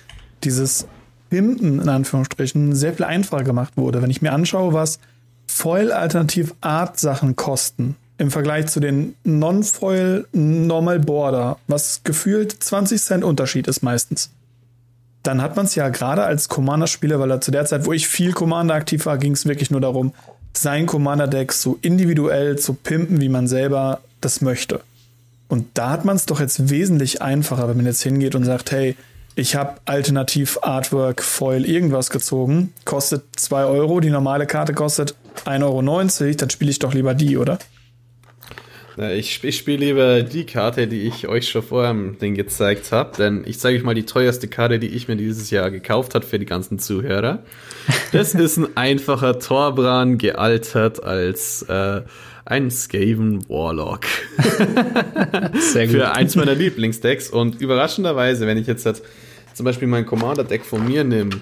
[0.42, 0.88] dieses
[1.28, 4.00] Pimpen in Anführungsstrichen sehr viel einfacher gemacht wurde.
[4.00, 5.00] Wenn ich mir anschaue, was
[5.48, 13.82] Foil-Alternativ-Art-Sachen kosten im Vergleich zu den Non-Foil Normal Border, was gefühlt 20 Cent Unterschied ist
[13.82, 14.30] meistens
[15.26, 18.08] dann hat man es ja gerade als Commander-Spieler, weil er zu der Zeit, wo ich
[18.08, 20.12] viel Commander aktiv war, ging es wirklich nur darum,
[20.52, 24.80] sein Commander-Deck so individuell zu pimpen, wie man selber das möchte.
[25.48, 28.70] Und da hat man es doch jetzt wesentlich einfacher, wenn man jetzt hingeht und sagt,
[28.70, 28.96] hey,
[29.34, 35.62] ich habe alternativ Artwork, Foil, irgendwas gezogen, kostet zwei Euro, die normale Karte kostet 1,90
[35.62, 37.58] Euro, dann spiele ich doch lieber die, oder?
[38.98, 43.44] Ich, ich spiele lieber die Karte, die ich euch schon vorher Ding gezeigt habe, denn
[43.46, 46.38] ich zeige euch mal die teuerste Karte, die ich mir dieses Jahr gekauft habe für
[46.38, 47.40] die ganzen Zuhörer.
[48.12, 52.02] Das ist ein einfacher Torbran, gealtert als äh,
[52.46, 54.06] ein Skaven Warlock.
[55.58, 55.96] Sehr gut.
[55.96, 59.02] Für eins meiner Lieblingsdecks und überraschenderweise, wenn ich jetzt halt
[59.52, 61.40] zum Beispiel mein Commander-Deck von mir nehme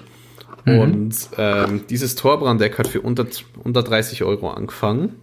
[0.65, 3.27] und ähm, dieses Torbrand-Deck hat für unter,
[3.63, 5.15] unter 30 Euro angefangen.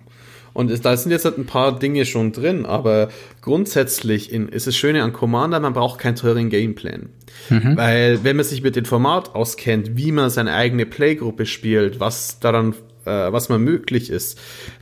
[0.52, 3.08] Und da sind jetzt halt ein paar Dinge schon drin, aber
[3.40, 7.08] grundsätzlich in, ist es Schöne an Commander, man braucht keinen teuren Gameplan.
[7.48, 7.76] Mhm.
[7.76, 12.40] Weil wenn man sich mit dem Format auskennt, wie man seine eigene Playgruppe spielt, was
[12.40, 14.38] daran, äh, was man möglich ist,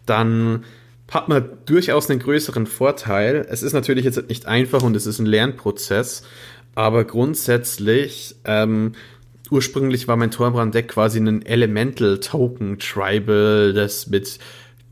[0.07, 0.65] dann
[1.11, 3.47] hat man durchaus einen größeren Vorteil.
[3.49, 6.23] Es ist natürlich jetzt nicht einfach und es ist ein Lernprozess,
[6.75, 8.93] aber grundsätzlich, ähm,
[9.51, 14.39] ursprünglich war mein Torbrand-Deck quasi ein Elemental-Token-Tribal, das mit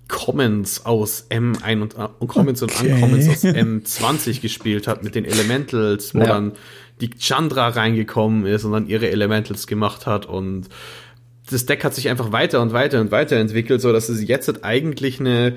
[0.08, 2.86] Commons aus M1 und, und Commons okay.
[2.86, 6.26] und Uncommons aus M20 gespielt hat mit den Elementals, wo ja.
[6.26, 6.52] dann
[7.00, 10.68] die Chandra reingekommen ist und dann ihre Elementals gemacht hat und
[11.50, 14.64] das Deck hat sich einfach weiter und weiter und weiter entwickelt, so dass es jetzt
[14.64, 15.56] eigentlich eine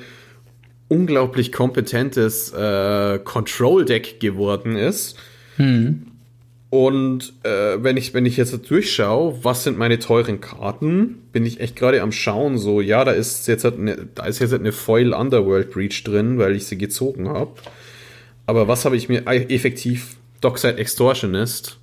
[0.87, 5.17] unglaublich kompetentes äh, Control-Deck geworden ist.
[5.55, 6.10] Hm.
[6.71, 11.59] Und äh, wenn ich wenn ich jetzt durchschaue, was sind meine teuren Karten, bin ich
[11.59, 12.57] echt gerade am schauen.
[12.57, 16.01] So, ja, da ist jetzt halt eine, da ist jetzt halt eine Foil Underworld Breach
[16.05, 17.51] drin, weil ich sie gezogen habe.
[18.45, 20.15] Aber was habe ich mir effektiv?
[20.39, 21.77] Dockside Extortionist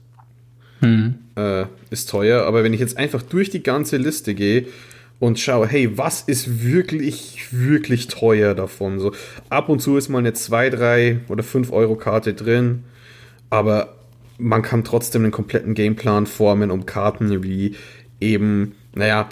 [0.80, 1.16] hm.
[1.36, 2.44] äh, ist teuer.
[2.44, 4.68] Aber wenn ich jetzt einfach durch die ganze Liste gehe
[5.20, 9.00] und schaue, hey, was ist wirklich wirklich teuer davon?
[9.00, 9.12] So
[9.50, 12.84] ab und zu ist mal eine 2, 3 oder 5 Euro Karte drin,
[13.50, 13.97] aber
[14.38, 17.74] man kann trotzdem einen kompletten Gameplan formen, um Karten wie
[18.20, 19.28] eben, naja,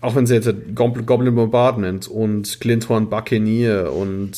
[0.00, 4.32] auch wenn sie jetzt Goblin Bombardment und Glinthorn Buccaneer und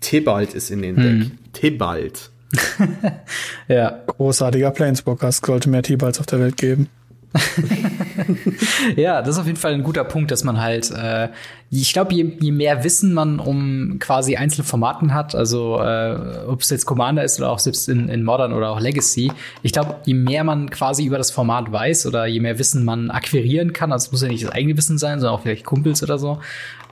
[0.00, 1.20] Tibalt ist in den hm.
[1.20, 1.30] Deck.
[1.52, 2.30] Tibalt.
[3.68, 4.02] ja.
[4.06, 5.28] Großartiger Planeswalker.
[5.28, 6.88] Es sollte mehr Tibalts auf der Welt geben.
[8.96, 11.28] ja, das ist auf jeden Fall ein guter Punkt, dass man halt, äh,
[11.70, 16.60] ich glaube, je, je mehr Wissen man um quasi einzelne Formaten hat, also äh, ob
[16.62, 19.96] es jetzt Commander ist oder auch selbst in, in Modern oder auch Legacy, ich glaube,
[20.04, 23.92] je mehr man quasi über das Format weiß oder je mehr Wissen man akquirieren kann,
[23.92, 26.40] also es muss ja nicht das eigene Wissen sein, sondern auch vielleicht Kumpels oder so,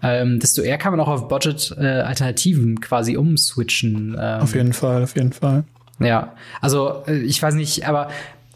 [0.02, 4.16] ähm, desto eher kann man auch auf Budget-Alternativen äh, quasi umswitchen.
[4.18, 5.64] Ähm, auf jeden Fall, auf jeden Fall.
[6.00, 8.08] Ja, also äh, ich weiß nicht, aber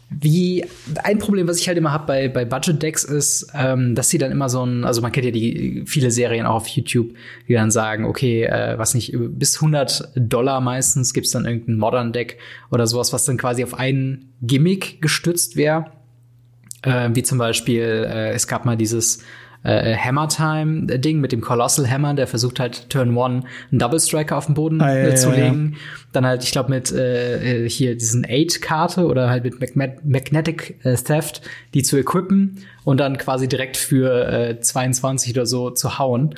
[0.09, 0.65] wie
[1.03, 4.31] ein Problem, was ich halt immer habe bei, bei Budget-Decks ist, ähm, dass sie dann
[4.31, 7.13] immer so ein, also man kennt ja die viele Serien auch auf YouTube,
[7.47, 12.39] die dann sagen, okay, äh, was nicht, bis 100 Dollar meistens gibt's dann irgendein Modern-Deck
[12.71, 15.85] oder sowas, was dann quasi auf einen Gimmick gestützt wäre.
[16.81, 19.23] Äh, wie zum Beispiel, äh, es gab mal dieses
[19.63, 23.99] äh, Hammer Time Ding mit dem Colossal Hammer, der versucht halt Turn One einen Double
[23.99, 25.71] Striker auf den Boden ah, ja, äh, zu legen.
[25.73, 25.77] Ja.
[26.11, 30.79] Dann halt, ich glaube, mit äh, äh hier diesen Eight Karte oder halt mit Magnetic
[30.83, 31.41] äh, Theft,
[31.73, 36.35] die zu equippen und dann quasi direkt für äh, 22 oder so zu hauen.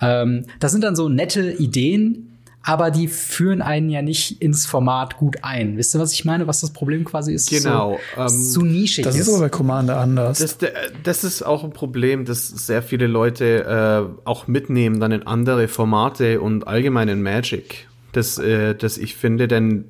[0.00, 0.22] Ja.
[0.22, 2.31] Ähm, das sind dann so nette Ideen,
[2.62, 5.76] aber die führen einen ja nicht ins Format gut ein.
[5.76, 6.46] Wisst ihr, was ich meine?
[6.46, 7.50] Was das Problem quasi ist?
[7.50, 7.98] Genau.
[8.14, 10.38] So, ähm, so nischig das ist aber bei Commander anders.
[10.38, 10.58] Das,
[11.02, 15.66] das, ist auch ein Problem, dass sehr viele Leute äh, auch mitnehmen dann in andere
[15.66, 17.88] Formate und allgemein in Magic.
[18.12, 19.86] Das, äh, das ich finde, denn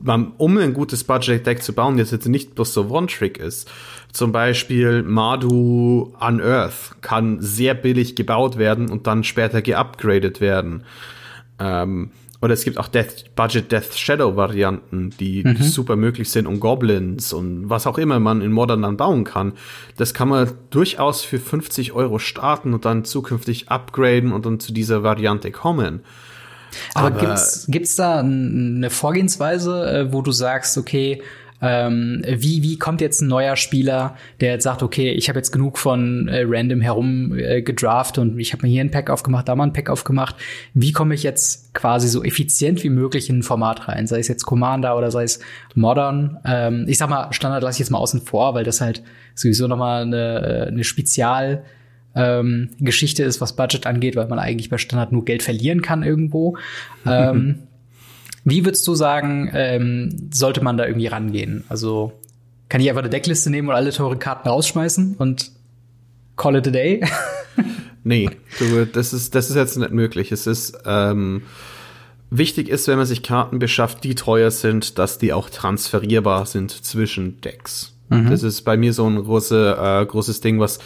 [0.00, 3.70] man, um ein gutes Budget-Deck zu bauen, das jetzt nicht bloß so One-Trick ist.
[4.12, 10.84] Zum Beispiel Madu Unearth kann sehr billig gebaut werden und dann später geupgradet werden.
[11.58, 15.56] Ähm, oder es gibt auch Death, Budget Death Shadow Varianten, die, mhm.
[15.56, 19.54] super möglich sind und Goblins und was auch immer man in Modern dann bauen kann.
[19.96, 24.72] Das kann man durchaus für 50 Euro starten und dann zukünftig upgraden und dann zu
[24.72, 26.00] dieser Variante kommen.
[26.94, 31.22] Aber, Aber gibt's, gibt's da eine Vorgehensweise, äh, wo du sagst, okay,
[31.60, 35.50] ähm, wie, wie kommt jetzt ein neuer Spieler, der jetzt sagt, okay, ich habe jetzt
[35.50, 39.48] genug von äh, random herum äh, gedraft und ich habe mir hier ein Pack aufgemacht,
[39.48, 40.36] da mal ein Pack aufgemacht.
[40.74, 44.06] Wie komme ich jetzt quasi so effizient wie möglich in ein Format rein?
[44.06, 45.40] Sei es jetzt Commander oder sei es
[45.74, 46.38] Modern.
[46.44, 49.02] Ähm, ich sag mal, Standard lasse ich jetzt mal außen vor, weil das halt
[49.34, 51.64] sowieso noch mal eine, eine Spezial
[52.14, 56.02] ähm, Geschichte ist, was Budget angeht, weil man eigentlich bei Standard nur Geld verlieren kann
[56.02, 56.56] irgendwo.
[57.06, 57.64] ähm,
[58.50, 61.64] wie würdest du sagen, ähm, sollte man da irgendwie rangehen?
[61.68, 62.12] Also
[62.68, 65.52] kann ich einfach eine Deckliste nehmen und alle teuren Karten rausschmeißen und
[66.36, 67.04] call it a day?
[68.04, 70.32] nee, du, das ist, das ist jetzt nicht möglich.
[70.32, 71.42] Es ist, ähm,
[72.30, 76.70] wichtig ist, wenn man sich Karten beschafft, die teuer sind, dass die auch transferierbar sind
[76.70, 77.94] zwischen Decks.
[78.08, 78.30] Mhm.
[78.30, 80.78] Das ist bei mir so ein große, äh, großes Ding, was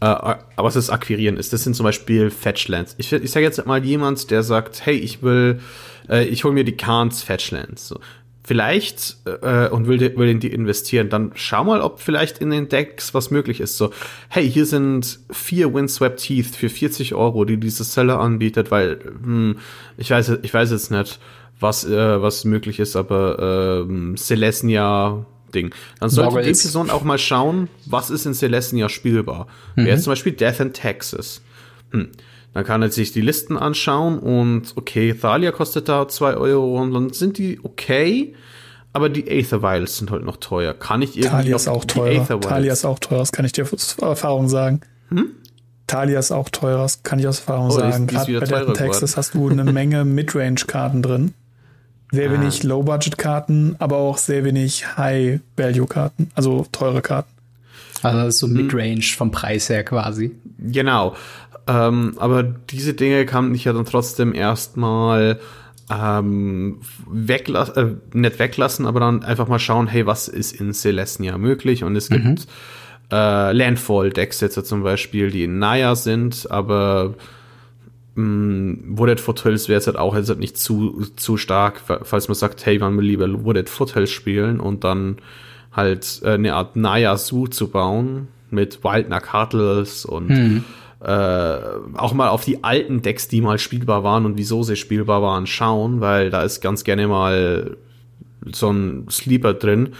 [0.00, 1.52] äh, was das Akquirieren ist.
[1.52, 2.94] Das sind zum Beispiel Fetchlands.
[2.98, 5.60] Ich, ich sage jetzt mal jemand, der sagt, hey, ich will,
[6.08, 7.88] äh, ich hole mir die Khans Fetchlands.
[7.88, 8.00] So.
[8.46, 12.68] Vielleicht äh, und will, will in die investieren, dann schau mal, ob vielleicht in den
[12.68, 13.78] Decks was möglich ist.
[13.78, 13.90] So,
[14.28, 19.56] hey, hier sind vier Windswept Teeth für 40 Euro, die dieses Seller anbietet, weil hm,
[19.96, 21.20] ich weiß, ich weiß jetzt nicht,
[21.58, 25.74] was äh, was möglich ist, aber äh, Celestia Ding.
[26.00, 29.46] Dann sollte die Person auch mal schauen, was ist in Celestia spielbar.
[29.76, 29.86] Mhm.
[29.86, 31.40] Wäre zum Beispiel Death in Texas.
[31.90, 32.10] Hm.
[32.54, 36.94] Dann kann er sich die Listen anschauen und okay, Thalia kostet da zwei Euro und
[36.94, 38.34] dann sind die okay,
[38.92, 40.72] aber die Aether Vials sind halt noch teuer.
[40.72, 42.40] Kann ich irgendwie Talia ist auch teurer.
[42.40, 44.80] Talia ist auch teurer, das kann ich dir aus Erfahrung sagen.
[45.08, 45.32] Hm?
[45.88, 48.06] Talia ist auch teurer, das kann ich aus Erfahrung oh, sagen.
[48.06, 51.34] Gerade bei Death Texas hast du eine Menge Midrange-Karten drin.
[52.14, 52.68] Sehr wenig ah.
[52.68, 57.30] Low-Budget-Karten, aber auch sehr wenig High-Value-Karten, also teure Karten.
[58.02, 58.66] Also so hm.
[58.66, 60.32] Midrange vom Preis her quasi.
[60.58, 61.16] Genau.
[61.66, 65.40] Ähm, aber diese Dinge kann ich ja dann trotzdem erstmal
[65.90, 71.38] ähm, weglassen, äh, nicht weglassen, aber dann einfach mal schauen, hey, was ist in Celestia
[71.38, 71.84] möglich?
[71.84, 72.36] Und es gibt mhm.
[73.10, 77.14] äh, Landfall-Decks jetzt zum Beispiel, die in Naya sind, aber
[78.14, 82.34] Mm, Wooded Foothills wäre jetzt halt auch jetzt halt nicht zu, zu stark, falls man
[82.34, 85.16] sagt, hey, man will lieber Wooded Foothills spielen und dann
[85.72, 90.64] halt äh, eine Art Naya Zoo zu bauen mit Wild Nakatles und mhm.
[91.00, 91.58] äh,
[91.96, 95.46] auch mal auf die alten Decks, die mal spielbar waren und wieso sie spielbar waren,
[95.46, 97.76] schauen, weil da ist ganz gerne mal
[98.52, 99.90] so ein Sleeper drin.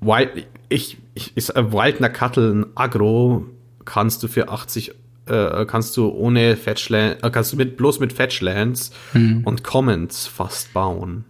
[0.00, 3.46] Wild, ich, ich, ist äh, Wild Nakatl ein Agro
[3.84, 4.94] kannst du für 80
[5.26, 9.42] äh, kannst du ohne Fetchland, äh, kannst du mit, bloß mit Fetchlands mhm.
[9.44, 11.24] und Commons fast bauen.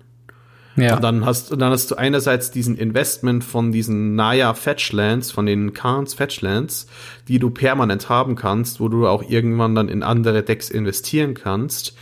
[0.76, 0.96] Ja.
[0.96, 5.72] Und dann hast, dann hast du einerseits diesen Investment von diesen Naya Fetchlands, von den
[5.72, 6.88] Khans Fetchlands,
[7.28, 11.94] die du permanent haben kannst, wo du auch irgendwann dann in andere Decks investieren kannst.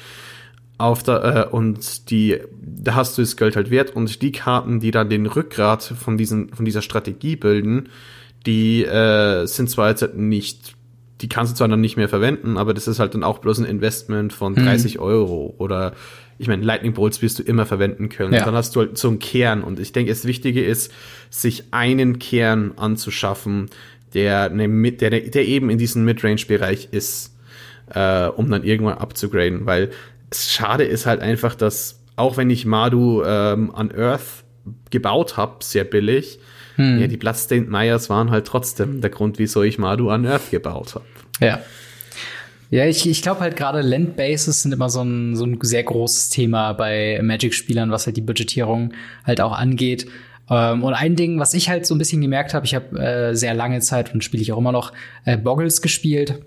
[0.79, 4.81] Auf der, äh, und die, da hast du das Geld halt wert und die Karten,
[4.81, 7.91] die dann den Rückgrat von diesen, von dieser Strategie bilden,
[8.47, 10.75] die äh, sind zwar jetzt nicht
[11.23, 13.61] die kannst du zwar dann nicht mehr verwenden, aber das ist halt dann auch bloß
[13.61, 15.03] ein Investment von 30 mhm.
[15.03, 15.95] Euro oder
[16.39, 18.33] ich meine, Lightning Bolts wirst du immer verwenden können.
[18.33, 18.45] Ja.
[18.45, 20.93] Dann hast du halt so einen Kern und ich denke, das Wichtige ist,
[21.31, 23.71] sich einen Kern anzuschaffen,
[24.13, 27.37] der, eine, der, der eben in diesem Midrange-Bereich ist,
[27.95, 29.91] äh, um dann irgendwann abzugraden, weil
[30.31, 34.45] es schade ist halt einfach, dass auch wenn ich Madu ähm, an Earth
[34.91, 36.41] gebaut habe, sehr billig,
[36.77, 37.01] hm.
[37.01, 40.95] Ja, die Bloodstained Myers waren halt trotzdem der Grund, wieso ich Madu an Earth gebaut
[40.95, 41.05] habe.
[41.41, 41.61] Ja.
[42.71, 46.31] Ja, ich, ich glaube halt gerade Landbases sind immer so ein, so ein sehr großes
[46.31, 50.07] Thema bei Magic-Spielern, was halt die Budgetierung halt auch angeht.
[50.49, 53.35] Ähm, und ein Ding, was ich halt so ein bisschen gemerkt habe, ich habe äh,
[53.35, 54.93] sehr lange Zeit und spiele ich auch immer noch
[55.27, 56.41] äh, Boggles gespielt,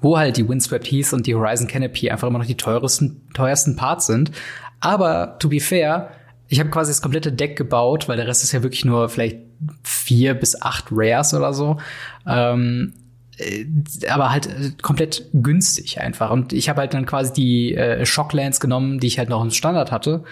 [0.00, 3.74] wo halt die Windswept Heath und die Horizon Canopy einfach immer noch die teuersten, teuersten
[3.74, 4.30] Parts sind.
[4.78, 6.10] Aber to be fair,
[6.48, 9.38] ich habe quasi das komplette Deck gebaut, weil der Rest ist ja wirklich nur vielleicht
[9.82, 11.78] vier bis acht Rares oder so.
[12.26, 12.92] Ähm,
[13.38, 13.64] äh,
[14.08, 16.30] aber halt äh, komplett günstig einfach.
[16.30, 19.50] Und ich habe halt dann quasi die äh, Shocklands genommen, die ich halt noch im
[19.50, 20.24] Standard hatte.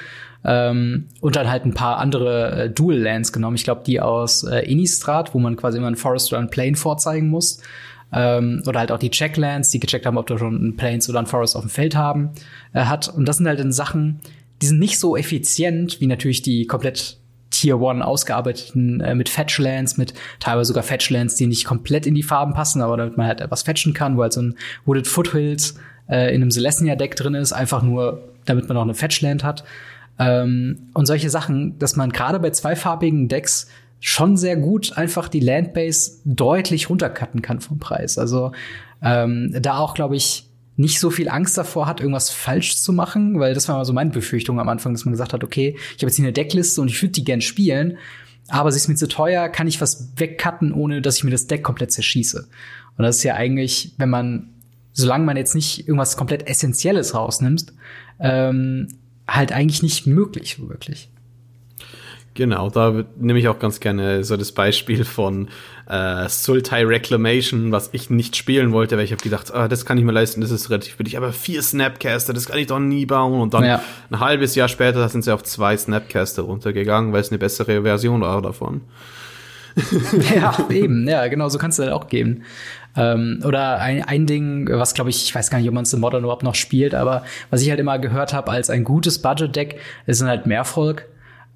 [0.44, 3.56] Ähm, und dann halt ein paar andere äh, Dual Lands genommen.
[3.56, 6.76] Ich glaube, die aus äh, Innistrad, wo man quasi immer ein Forest oder ein Plane
[6.76, 7.60] vorzeigen muss.
[8.12, 11.20] Ähm, oder halt auch die Checklands, die gecheckt haben, ob da schon ein Plains oder
[11.20, 12.30] ein Forest auf dem Feld haben,
[12.74, 13.08] äh, hat.
[13.08, 14.20] Und das sind halt dann Sachen,
[14.62, 17.18] die sind nicht so effizient wie natürlich die komplett
[17.50, 22.22] Tier One ausgearbeiteten äh, mit Fetchlands, mit teilweise sogar Fetchlands, die nicht komplett in die
[22.22, 25.74] Farben passen, aber damit man halt etwas fetchen kann, wo halt so ein Wooded Foothills
[26.08, 29.64] äh, in einem Celestia-Deck drin ist, einfach nur, damit man auch eine Fetchland hat.
[30.18, 33.68] Ähm, und solche Sachen, dass man gerade bei zweifarbigen Decks
[34.00, 38.18] schon sehr gut einfach die Landbase deutlich runtercutten kann vom Preis.
[38.18, 38.52] Also
[39.02, 40.48] ähm, da auch, glaube ich,
[40.82, 43.92] nicht so viel Angst davor hat, irgendwas falsch zu machen, weil das war mal so
[43.92, 46.80] meine Befürchtung am Anfang, dass man gesagt hat, okay, ich habe jetzt hier eine Deckliste
[46.80, 47.98] und ich würde die gern spielen,
[48.48, 51.46] aber sie ist mir zu teuer, kann ich was wegcutten, ohne dass ich mir das
[51.46, 52.48] Deck komplett zerschieße.
[52.98, 54.50] Und das ist ja eigentlich, wenn man,
[54.92, 57.72] solange man jetzt nicht irgendwas komplett Essentielles rausnimmt,
[58.18, 58.88] ähm,
[59.28, 61.11] halt eigentlich nicht möglich, wirklich.
[62.34, 65.48] Genau, da nehme ich auch ganz gerne so das Beispiel von
[65.86, 69.98] äh, Sultai Reclamation, was ich nicht spielen wollte, weil ich habe gedacht, ah, das kann
[69.98, 73.04] ich mir leisten, das ist relativ billig, aber vier Snapcaster, das kann ich doch nie
[73.04, 73.40] bauen.
[73.40, 73.82] Und dann ja.
[74.10, 78.22] ein halbes Jahr später sind sie auf zwei Snapcaster runtergegangen, weil es eine bessere Version
[78.22, 78.80] war davon.
[80.34, 82.44] ja, eben, ja, genau, so kannst du halt auch geben.
[82.96, 85.92] Ähm, oder ein, ein Ding, was glaube ich, ich weiß gar nicht, ob man es
[85.92, 89.20] in Modern überhaupt noch spielt, aber was ich halt immer gehört habe als ein gutes
[89.20, 91.06] Budget-Deck, ist dann halt Mehrvolk.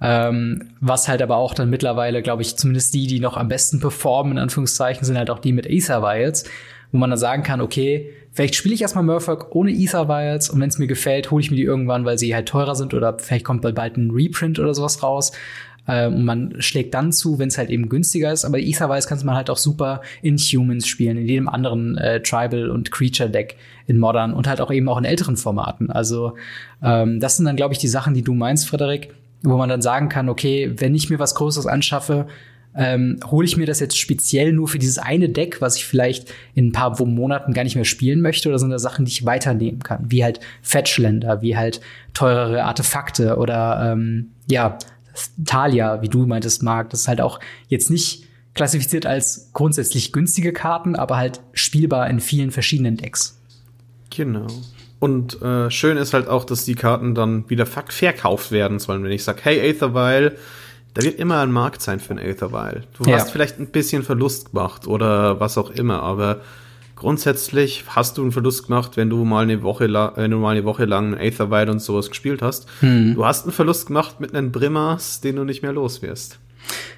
[0.00, 3.80] Ähm, was halt aber auch dann mittlerweile, glaube ich, zumindest die, die noch am besten
[3.80, 6.44] performen, in Anführungszeichen, sind halt auch die mit Aether Vials,
[6.92, 10.60] wo man dann sagen kann, okay, vielleicht spiele ich erstmal Merfolk ohne Aether Vials und
[10.60, 13.18] wenn es mir gefällt, hole ich mir die irgendwann, weil sie halt teurer sind oder
[13.18, 15.32] vielleicht kommt bald ein Reprint oder sowas raus.
[15.88, 18.44] Ähm, und man schlägt dann zu, wenn es halt eben günstiger ist.
[18.44, 22.20] Aber Aether Vials kann man halt auch super in Humans spielen, in jedem anderen äh,
[22.20, 23.56] Tribal und Creature Deck
[23.86, 25.90] in Modern und halt auch eben auch in älteren Formaten.
[25.90, 26.34] Also
[26.82, 29.14] ähm, das sind dann, glaube ich, die Sachen, die du meinst, Frederik
[29.50, 32.26] wo man dann sagen kann, okay, wenn ich mir was Großes anschaffe,
[32.76, 36.32] ähm, hole ich mir das jetzt speziell nur für dieses eine Deck, was ich vielleicht
[36.54, 39.24] in ein paar Monaten gar nicht mehr spielen möchte, oder sind da Sachen, die ich
[39.24, 41.80] weiternehmen kann, wie halt Fetchländer, wie halt
[42.12, 44.78] teurere Artefakte oder ähm, ja,
[45.46, 50.52] Talia, wie du meintest, Marc, das ist halt auch jetzt nicht klassifiziert als grundsätzlich günstige
[50.52, 53.40] Karten, aber halt spielbar in vielen verschiedenen Decks.
[54.10, 54.46] Genau.
[54.98, 59.04] Und äh, schön ist halt auch, dass die Karten dann wieder verkauft werden sollen.
[59.04, 60.36] Wenn ich sage, hey, Aetherweil,
[60.94, 62.84] da wird immer ein Markt sein für ein Aetherweil.
[62.98, 63.16] Du ja.
[63.16, 66.40] hast vielleicht ein bisschen Verlust gemacht oder was auch immer, aber
[66.94, 70.52] grundsätzlich hast du einen Verlust gemacht, wenn du mal eine Woche lang, wenn du mal
[70.52, 72.66] eine Woche lang Aetherweil und sowas gespielt hast.
[72.80, 73.14] Hm.
[73.14, 76.38] Du hast einen Verlust gemacht mit einem Brimmers, den du nicht mehr los wirst.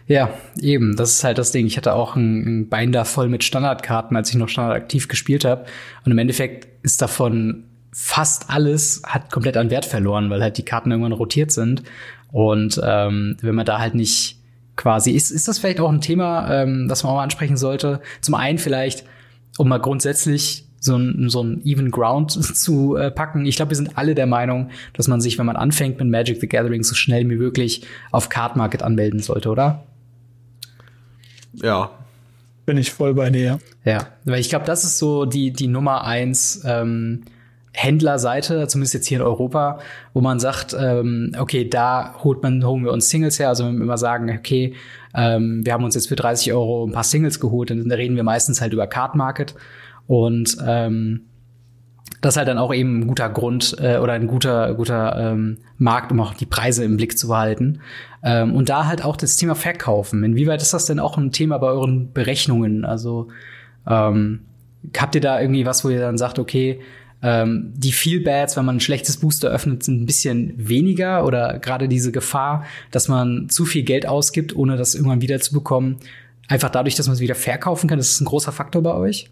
[0.06, 0.30] Ja,
[0.61, 0.96] eben.
[0.96, 1.66] Das ist halt das Ding.
[1.66, 5.44] Ich hatte auch ein, ein Binder voll mit Standardkarten, als ich noch Standard aktiv gespielt
[5.44, 5.66] habe.
[6.04, 10.64] Und im Endeffekt ist davon fast alles hat komplett an Wert verloren, weil halt die
[10.64, 11.83] Karten irgendwann rotiert sind.
[12.31, 14.38] Und ähm, wenn man da halt nicht
[14.77, 18.01] quasi, ist, ist das vielleicht auch ein Thema, ähm, das man auch mal ansprechen sollte?
[18.20, 19.05] Zum einen vielleicht,
[19.57, 23.46] um mal grundsätzlich so ein, so ein Even Ground zu äh, packen.
[23.46, 26.40] Ich glaube, wir sind alle der Meinung, dass man sich, wenn man anfängt mit Magic
[26.40, 29.85] the Gathering, so schnell wie möglich auf Card Market anmelden sollte, oder?
[31.55, 31.90] Ja.
[32.66, 33.61] Bin ich voll bei dir.
[33.85, 37.22] Ja, weil ich glaube, das ist so die, die Nummer eins ähm,
[37.80, 39.78] Händlerseite, zumindest jetzt hier in Europa,
[40.12, 43.48] wo man sagt, ähm, okay, da holt man, holen wir uns Singles her.
[43.48, 44.74] Also wenn wir immer sagen, okay,
[45.14, 48.24] ähm, wir haben uns jetzt für 30 Euro ein paar Singles geholt, dann reden wir
[48.24, 49.54] meistens halt über Card Market.
[50.08, 51.26] Und ähm,
[52.20, 55.58] das ist halt dann auch eben ein guter Grund äh, oder ein guter, guter ähm,
[55.76, 57.78] Markt, um auch die Preise im Blick zu behalten.
[58.24, 60.24] Ähm, und da halt auch das Thema Verkaufen.
[60.24, 62.84] Inwieweit ist das denn auch ein Thema bei euren Berechnungen?
[62.84, 63.28] Also
[63.86, 64.40] ähm,
[64.96, 66.80] habt ihr da irgendwie was, wo ihr dann sagt, okay,
[67.22, 71.88] ähm, die Feel-Bads, wenn man ein schlechtes Booster öffnet, sind ein bisschen weniger oder gerade
[71.88, 75.96] diese Gefahr, dass man zu viel Geld ausgibt, ohne das irgendwann wieder zu bekommen.
[76.46, 79.31] Einfach dadurch, dass man es wieder verkaufen kann, das ist ein großer Faktor bei euch.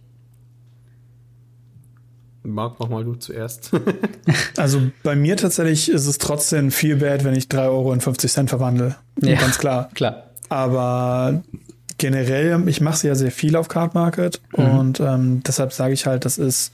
[2.43, 3.73] Marc, mach mal du zuerst.
[4.57, 8.97] also bei mir tatsächlich ist es trotzdem viel bad, wenn ich 3,50 Euro verwandle.
[9.21, 9.91] Ja, ganz klar.
[9.95, 10.31] Klar.
[10.49, 11.43] Aber
[11.99, 14.65] generell, ich mache ja sehr viel auf Card Market mhm.
[14.65, 16.73] und ähm, deshalb sage ich halt, das ist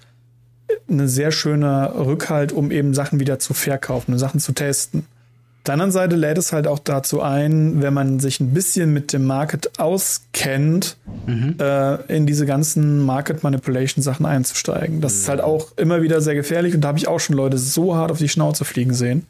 [0.92, 5.00] eine sehr schöne Rückhalt, um eben Sachen wieder zu verkaufen, Sachen zu testen.
[5.00, 8.92] Auf der anderen Seite lädt es halt auch dazu ein, wenn man sich ein bisschen
[8.92, 11.54] mit dem Market auskennt, mhm.
[11.60, 15.00] äh, in diese ganzen Market Manipulation Sachen einzusteigen.
[15.00, 15.18] Das mhm.
[15.20, 17.94] ist halt auch immer wieder sehr gefährlich und da habe ich auch schon Leute so
[17.94, 19.24] hart auf die Schnauze fliegen sehen,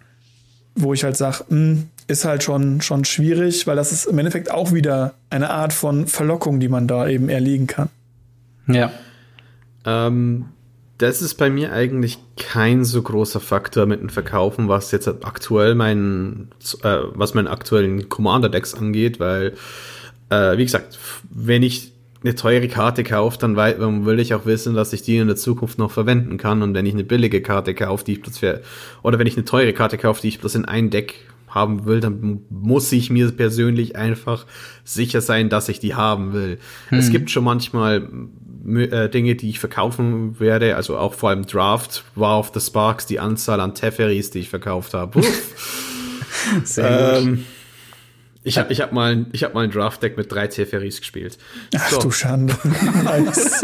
[0.74, 4.50] wo ich halt sage, hm, ist halt schon, schon schwierig, weil das ist im Endeffekt
[4.50, 7.90] auch wieder eine Art von Verlockung, die man da eben erliegen kann.
[8.68, 8.90] Ja.
[9.84, 10.46] Ähm,
[11.02, 15.74] das ist bei mir eigentlich kein so großer Faktor mit dem Verkaufen, was jetzt aktuell
[15.74, 16.48] mein,
[16.84, 19.54] äh, was meinen aktuellen Commander-Decks angeht, weil,
[20.30, 21.90] äh, wie gesagt, wenn ich
[22.22, 25.76] eine teure Karte kaufe, dann will ich auch wissen, dass ich die in der Zukunft
[25.76, 26.62] noch verwenden kann.
[26.62, 28.62] Und wenn ich eine billige Karte kaufe, die ich bloß für,
[29.02, 31.14] oder wenn ich eine teure Karte kaufe, die ich bloß in ein Deck
[31.48, 34.46] haben will, dann muss ich mir persönlich einfach
[34.84, 36.58] sicher sein, dass ich die haben will.
[36.90, 36.98] Hm.
[36.98, 38.08] Es gibt schon manchmal
[38.64, 43.06] äh, Dinge, die ich verkaufen werde, also auch vor allem Draft, war auf The Sparks
[43.06, 45.22] die Anzahl an Teferis, die ich verkauft habe.
[46.64, 47.44] Sehr ähm, gut.
[48.44, 51.38] Ich habe ich hab mal, ich hab mal ein Draft-Deck mit drei Teferis gespielt.
[51.76, 52.00] Ach so.
[52.00, 52.56] du Schande.
[53.04, 53.62] nice.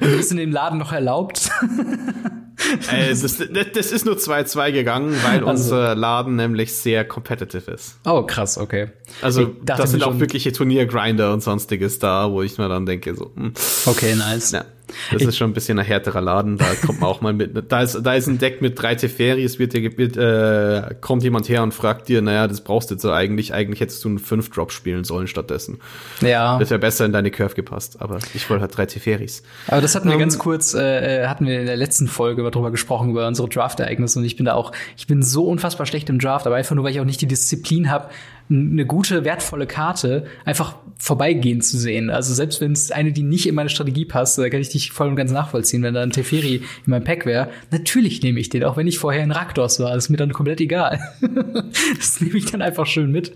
[0.00, 1.50] Du bist in dem Laden noch erlaubt?
[2.90, 3.38] äh, das,
[3.72, 5.46] das, ist nur 2-2 gegangen, weil also.
[5.46, 7.96] unser Laden nämlich sehr competitive ist.
[8.04, 8.88] Oh, krass, okay.
[9.22, 13.32] Also, das sind auch wirkliche Turniergrinder und sonstiges da, wo ich mir dann denke, so,
[13.34, 13.52] hm.
[13.86, 14.52] Okay, nice.
[14.52, 14.64] Ja.
[15.12, 17.72] Das ich ist schon ein bisschen ein härterer Laden, da kommt man auch mal mit.
[17.72, 21.62] Da ist, da ist ein Deck mit drei Teferis, wird, wird äh, kommt jemand her
[21.62, 24.72] und fragt dir, naja, das brauchst du jetzt so eigentlich, eigentlich hättest du einen 5-Drop
[24.72, 25.78] spielen sollen stattdessen.
[26.20, 26.58] Ja.
[26.58, 29.42] Das wäre besser in deine Curve gepasst, aber ich wollte halt drei Teferis.
[29.68, 32.42] Aber das hatten wir um, ganz kurz, äh, äh, hatten wir in der letzten Folge
[32.50, 36.08] drüber gesprochen, über unsere Draft-Ereignisse und ich bin da auch, ich bin so unfassbar schlecht
[36.10, 38.08] im Draft, aber einfach nur, weil ich auch nicht die Disziplin habe,
[38.50, 42.10] eine gute, wertvolle Karte einfach vorbeigehen zu sehen.
[42.10, 44.92] Also selbst wenn es eine, die nicht in meine Strategie passt, da kann ich dich
[44.92, 45.82] voll und ganz nachvollziehen.
[45.82, 48.98] Wenn da ein Teferi in meinem Pack wäre, natürlich nehme ich den, auch wenn ich
[48.98, 49.94] vorher in Raktos war.
[49.94, 51.00] Das ist mir dann komplett egal.
[51.96, 53.32] das nehme ich dann einfach schön mit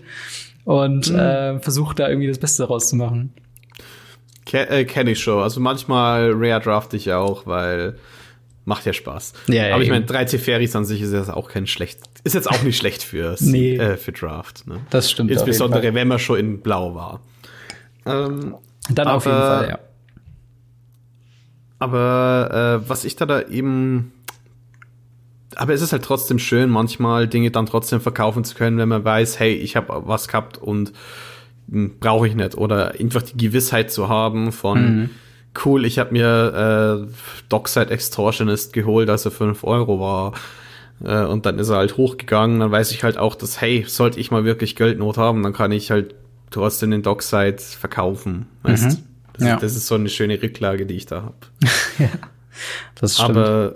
[0.63, 1.19] und mhm.
[1.19, 3.33] äh, versuche da irgendwie das Beste daraus zu machen.
[4.45, 5.41] Ke äh, Kenne ich schon.
[5.41, 7.95] Also manchmal Rare draft ich auch, weil
[8.65, 9.33] macht ja Spaß.
[9.47, 11.99] Ja, ja, Aber ich meine, drei Teferis an sich ist jetzt auch kein schlecht,
[12.29, 13.75] ist jetzt auch nicht schlecht fürs, nee.
[13.75, 14.67] äh, für Draft.
[14.67, 14.79] Ne?
[14.89, 15.31] Das stimmt.
[15.31, 17.21] Insbesondere, wenn man schon in Blau war.
[18.05, 18.55] Ähm,
[18.89, 19.79] Dann aber, auf jeden Fall, ja.
[21.79, 24.13] Aber äh, was ich da da eben
[25.55, 29.03] aber es ist halt trotzdem schön, manchmal Dinge dann trotzdem verkaufen zu können, wenn man
[29.03, 30.93] weiß, hey, ich habe was gehabt und
[31.69, 32.55] hm, brauche ich nicht.
[32.55, 35.09] Oder einfach die Gewissheit zu haben von, mhm
[35.65, 37.13] cool, ich habe mir äh,
[37.49, 40.33] Dockside Extortionist geholt, als er 5 Euro war.
[41.03, 42.59] Äh, und dann ist er halt hochgegangen.
[42.59, 45.71] Dann weiß ich halt auch, dass, hey, sollte ich mal wirklich Geldnot haben, dann kann
[45.71, 46.15] ich halt
[46.51, 48.47] trotzdem den Dockside verkaufen.
[48.63, 48.97] Weißt mhm.
[49.33, 49.55] das, ja.
[49.57, 51.35] das ist so eine schöne Rücklage, die ich da habe.
[51.99, 52.09] ja,
[52.95, 53.37] das stimmt.
[53.37, 53.75] Aber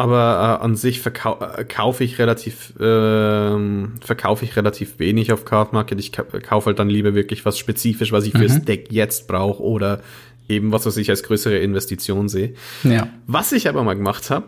[0.00, 3.58] aber äh, an sich verkau äh, kaufe ich relativ äh,
[4.00, 5.98] verkaufe ich relativ wenig auf Card Market.
[5.98, 8.38] Ich kaufe halt dann lieber wirklich was spezifisch, was ich mhm.
[8.38, 10.00] fürs Deck jetzt brauche oder
[10.48, 12.54] eben was, was ich als größere Investition sehe.
[12.84, 13.08] Ja.
[13.26, 14.46] Was ich aber mal gemacht habe,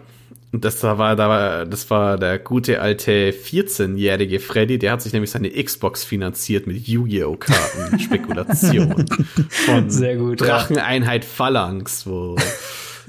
[0.52, 5.12] und das war, da war, das war der gute alte 14-jährige Freddy, der hat sich
[5.12, 7.36] nämlich seine Xbox finanziert mit Yu-Gi-Oh!
[7.36, 9.06] Karten, Spekulation.
[9.48, 10.40] Von Sehr gut.
[10.40, 12.36] Dracheneinheit Phalanx, wo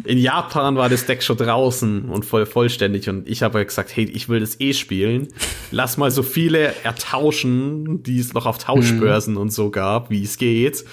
[0.04, 4.06] in Japan war das Deck schon draußen und voll vollständig und ich habe gesagt, hey,
[4.06, 5.28] ich will das eh spielen.
[5.72, 9.42] Lass mal so viele ertauschen, die es noch auf Tauschbörsen mhm.
[9.42, 10.86] und so gab, wie es geht.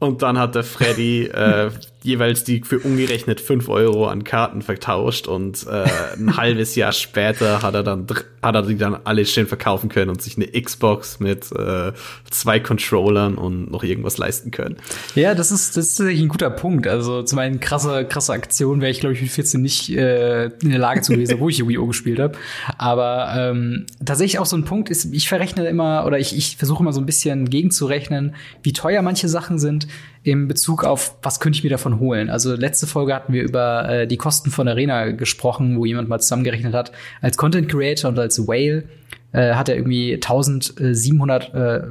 [0.00, 1.70] Und dann hat der Freddy äh,
[2.02, 5.84] jeweils die für umgerechnet fünf Euro an Karten vertauscht und äh,
[6.18, 8.06] ein halbes Jahr später hat er dann
[8.42, 11.92] hat er die dann alle schön verkaufen können und sich eine Xbox mit äh,
[12.30, 14.76] zwei Controllern und noch irgendwas leisten können.
[15.14, 16.86] Ja, das ist das ist tatsächlich ein guter Punkt.
[16.86, 20.70] Also zum einen krasse krasse Aktion wäre ich glaube ich mit 14 nicht äh, in
[20.70, 22.38] der Lage zu gewesen, wo ich Yu-Gi-Oh gespielt habe.
[22.78, 26.82] Aber ähm, tatsächlich auch so ein Punkt ist, ich verrechne immer oder ich ich versuche
[26.82, 29.86] immer so ein bisschen gegenzurechnen, wie teuer manche Sachen sind
[30.22, 32.28] im Bezug auf, was könnte ich mir davon holen.
[32.28, 36.20] Also letzte Folge hatten wir über äh, die Kosten von Arena gesprochen, wo jemand mal
[36.20, 38.84] zusammengerechnet hat, als Content Creator und als Whale
[39.32, 41.82] äh, hat er irgendwie 1700, äh,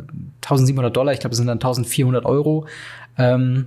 [0.43, 2.67] 1700 Dollar, ich glaube, es sind dann 1400 Euro,
[3.17, 3.65] ähm,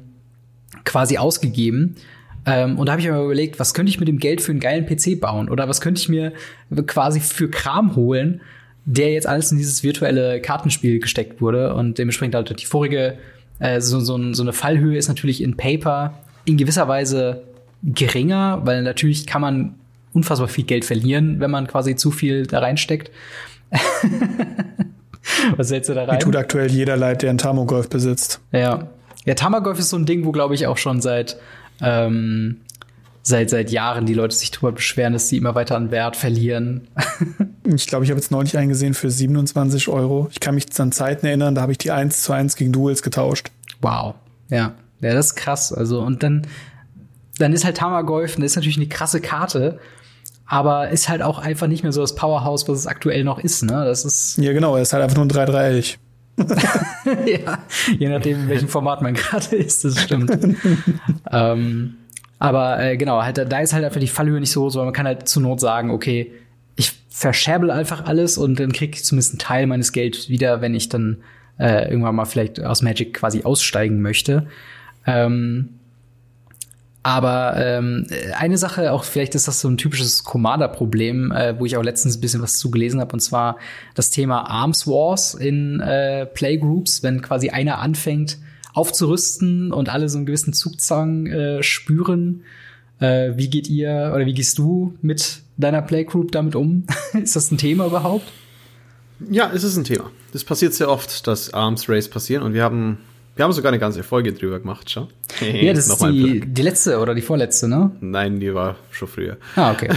[0.84, 1.96] quasi ausgegeben.
[2.44, 4.60] Ähm, und da habe ich mir überlegt, was könnte ich mit dem Geld für einen
[4.60, 5.48] geilen PC bauen?
[5.48, 6.32] Oder was könnte ich mir
[6.86, 8.40] quasi für Kram holen,
[8.84, 13.18] der jetzt alles in dieses virtuelle Kartenspiel gesteckt wurde und dementsprechend halt die vorige
[13.62, 17.44] äh, so, so, so eine Fallhöhe ist natürlich in Paper in gewisser Weise
[17.84, 19.74] geringer, weil natürlich kann man
[20.12, 23.10] unfassbar viel Geld verlieren, wenn man quasi zu viel da reinsteckt.
[25.56, 26.16] Was setzt du da rein?
[26.16, 28.40] Mir tut aktuell jeder leid, der einen Tamogolf besitzt.
[28.50, 28.88] Ja.
[29.24, 31.36] Ja, Tamagolf ist so ein Ding, wo, glaube ich, auch schon seit,
[31.80, 32.56] ähm,
[33.22, 36.88] seit, seit Jahren die Leute sich drüber beschweren, dass sie immer weiter an Wert verlieren.
[37.64, 40.28] ich glaube, ich habe jetzt neulich eingesehen für 27 Euro.
[40.32, 43.02] Ich kann mich an Zeiten erinnern, da habe ich die 1 zu 1 gegen Duels
[43.02, 43.50] getauscht.
[43.80, 44.14] Wow.
[44.48, 44.74] Ja.
[45.00, 45.72] Ja, das ist krass.
[45.72, 46.46] Also, und dann,
[47.38, 49.80] dann ist halt Tamagolf, das ist natürlich eine krasse Karte,
[50.46, 53.64] aber ist halt auch einfach nicht mehr so das Powerhouse, was es aktuell noch ist,
[53.64, 53.84] ne?
[53.84, 54.38] Das ist.
[54.38, 55.98] Ja, genau, er ist halt einfach nur ein 3-3-Elch.
[57.26, 57.58] ja,
[57.98, 60.30] je nachdem, in welchem Format man gerade ist, das stimmt.
[61.30, 61.94] ähm,
[62.42, 65.06] aber äh, genau, halt, da ist halt einfach die Fallhöhe nicht so, sondern man kann
[65.06, 66.32] halt zur Not sagen, okay,
[66.74, 70.74] ich verscherbel einfach alles und dann krieg ich zumindest einen Teil meines Geldes wieder, wenn
[70.74, 71.18] ich dann
[71.60, 74.48] äh, irgendwann mal vielleicht aus Magic quasi aussteigen möchte.
[75.06, 75.68] Ähm,
[77.04, 81.76] aber ähm, eine Sache, auch vielleicht ist das so ein typisches Commander-Problem, äh, wo ich
[81.76, 83.56] auch letztens ein bisschen was zugelesen habe, und zwar
[83.94, 88.38] das Thema Arms Wars in äh, Playgroups, wenn quasi einer anfängt
[88.72, 92.42] aufzurüsten und alle so einen gewissen Zugzwang äh, spüren.
[93.00, 96.86] Äh, wie geht ihr oder wie gehst du mit deiner Playgroup damit um?
[97.12, 98.26] ist das ein Thema überhaupt?
[99.30, 100.10] Ja, es ist ein Thema.
[100.32, 102.98] Das passiert sehr oft, dass Arms Race passieren und wir haben
[103.34, 105.08] wir haben sogar eine ganze Folge drüber gemacht, schon.
[105.40, 107.90] ja, das ist die, die letzte oder die vorletzte, ne?
[108.00, 109.38] Nein, die war schon früher.
[109.56, 109.88] Ah, okay.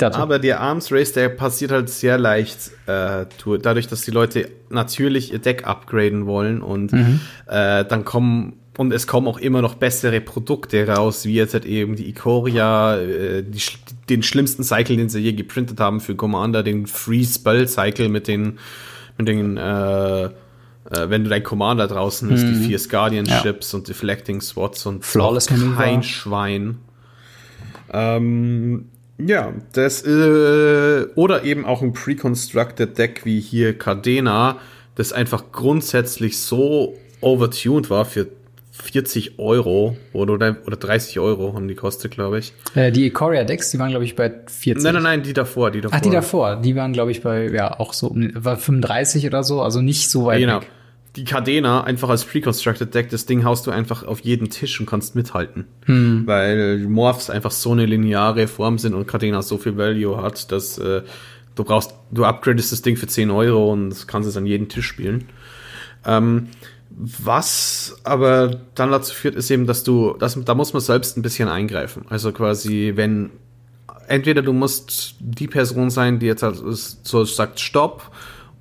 [0.12, 3.26] Aber der Arms Race, der passiert halt sehr leicht, äh,
[3.60, 7.20] dadurch, dass die Leute natürlich ihr Deck upgraden wollen und mhm.
[7.46, 11.64] äh, dann kommen und es kommen auch immer noch bessere Produkte raus, wie jetzt halt
[11.64, 13.60] eben die Ikoria, äh, die,
[14.08, 18.28] den schlimmsten Cycle, den sie je geprintet haben für Commander, den Free Spell Cycle mit
[18.28, 18.58] den
[19.18, 20.30] mit den äh,
[20.90, 22.54] äh, wenn du dein Commander draußen hast, mhm.
[22.54, 23.78] die Fierce Guardianships ja.
[23.78, 26.78] und Deflecting Swats und Flawless kein Schwein.
[27.92, 28.86] Ähm,
[29.18, 34.58] Ja, das äh, oder eben auch ein pre-constructed Deck wie hier Cardena,
[34.94, 38.28] das einfach grundsätzlich so overtuned war für
[38.70, 42.52] 40 Euro oder, oder 30 Euro haben die kostet, glaube ich.
[42.74, 44.84] Äh, die Ikoria Decks, die waren, glaube ich, bei 40.
[44.84, 45.98] Nein, nein, nein, die davor, die davor.
[45.98, 49.62] Ach, die davor, die waren, glaube ich, bei, ja, auch so, war 35 oder so,
[49.62, 50.60] also nicht so weit genau.
[50.60, 50.68] weg.
[51.18, 54.86] Die Cardena, einfach als Pre-Constructed Deck, das Ding haust du einfach auf jeden Tisch und
[54.86, 55.66] kannst mithalten.
[55.86, 56.22] Hm.
[56.26, 60.78] Weil Morphs einfach so eine lineare Form sind und Cardena so viel Value hat, dass
[60.78, 61.02] äh,
[61.56, 64.86] du brauchst, du upgradest das Ding für 10 Euro und kannst es an jeden Tisch
[64.86, 65.24] spielen.
[66.06, 66.48] Ähm,
[66.90, 71.22] was aber dann dazu führt, ist eben, dass du, dass, da muss man selbst ein
[71.22, 72.06] bisschen eingreifen.
[72.10, 73.30] Also quasi, wenn
[74.06, 78.10] entweder du musst die Person sein, die jetzt halt so sagt Stopp,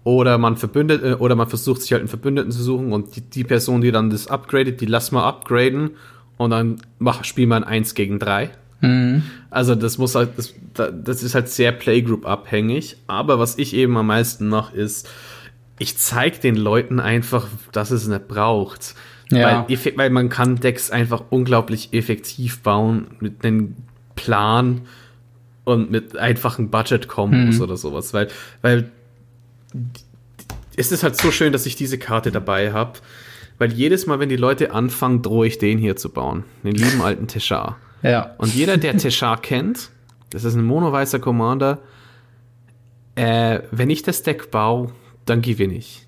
[0.03, 3.21] oder man verbündet, äh, oder man versucht sich halt einen Verbündeten zu suchen und die,
[3.21, 5.91] die Person, die dann das upgradet, die lass mal upgraden
[6.37, 8.49] und dann mach, spiel mal ein 1 gegen 3.
[8.81, 9.23] Mhm.
[9.49, 12.97] Also das muss halt, das, das ist halt sehr Playgroup abhängig.
[13.07, 15.09] Aber was ich eben am meisten mache, ist,
[15.79, 18.93] ich zeig den Leuten einfach, dass es nicht braucht.
[19.31, 19.65] Ja.
[19.67, 23.75] Weil, weil man kann Decks einfach unglaublich effektiv bauen mit einem
[24.15, 24.81] Plan
[25.65, 27.61] und mit einfachen Budget-Kombos Mhm.
[27.61, 28.13] oder sowas.
[28.13, 28.29] Weil,
[28.61, 28.91] weil
[30.75, 32.93] es ist halt so schön, dass ich diese Karte dabei habe.
[33.59, 36.43] Weil jedes Mal, wenn die Leute anfangen, drohe ich den hier zu bauen.
[36.63, 37.77] Den lieben alten Teshar.
[38.03, 38.35] Ja.
[38.37, 39.89] Und jeder, der Teshar kennt,
[40.29, 41.79] das ist ein monoweißer Commander,
[43.15, 44.91] äh, wenn ich das Deck baue,
[45.25, 46.03] dann gewinne ich.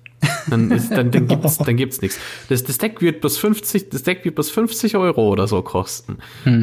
[0.48, 2.18] Dann, ist, dann, dann gibt's, dann gibt's nichts.
[2.50, 6.18] Das, das Deck wird bis 50, das Deck wird bis 50 Euro oder so kosten.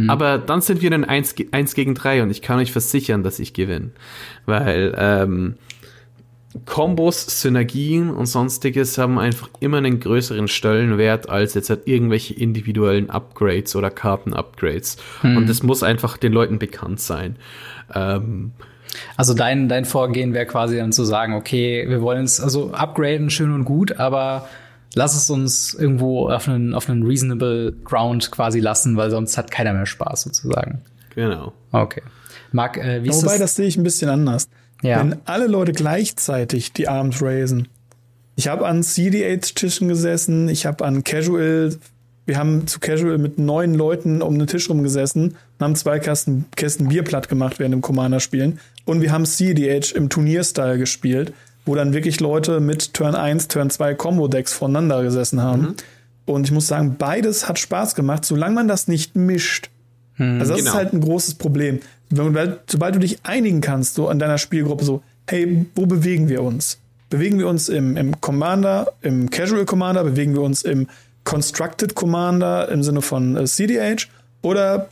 [0.09, 3.23] Aber dann sind wir in 1, ge- 1 gegen 3 und ich kann euch versichern,
[3.23, 3.89] dass ich gewinne.
[4.45, 5.55] Weil, ähm,
[6.65, 13.09] Kombos, Synergien und sonstiges haben einfach immer einen größeren Stellenwert als jetzt halt irgendwelche individuellen
[13.09, 14.97] Upgrades oder Karten-Upgrades.
[15.23, 17.35] Und das muss einfach den Leuten bekannt sein.
[17.93, 18.51] Ähm,
[19.15, 23.29] Also dein, dein Vorgehen wäre quasi dann zu sagen, okay, wir wollen es, also upgraden,
[23.29, 24.47] schön und gut, aber
[24.95, 29.51] lass es uns irgendwo auf einen, auf einen reasonable Ground quasi lassen, weil sonst hat
[29.51, 30.81] keiner mehr Spaß sozusagen.
[31.13, 31.53] genau.
[31.71, 32.01] Okay.
[32.53, 33.39] Marc, äh, wie ist Wobei, das?
[33.39, 34.47] das sehe ich ein bisschen anders.
[34.81, 34.99] Ja.
[34.99, 37.67] Wenn alle Leute gleichzeitig die Arms raisen.
[38.35, 41.75] Ich habe an CDH-Tischen gesessen, ich habe an Casual,
[42.27, 46.45] wir haben zu Casual mit neun Leuten um den Tisch rumgesessen und haben zwei Kästen,
[46.55, 48.59] Kästen Bier platt gemacht während dem Commander-Spielen.
[48.85, 51.33] Und wir haben CDH im Turnierstyle gespielt,
[51.65, 55.75] wo dann wirklich Leute mit Turn 1, Turn 2 Combo-Decks voneinander gesessen haben.
[56.25, 59.69] Und ich muss sagen, beides hat Spaß gemacht, solange man das nicht mischt.
[60.19, 60.69] Also das Genau.
[60.71, 61.79] ist halt ein großes Problem.
[62.09, 66.41] Wenn, sobald du dich einigen kannst, so an deiner Spielgruppe, so, hey, wo bewegen wir
[66.41, 66.79] uns?
[67.09, 70.87] Bewegen wir uns im, im Commander, im Casual Commander, bewegen wir uns im
[71.23, 74.07] Constructed Commander im Sinne von äh, CDH
[74.41, 74.89] oder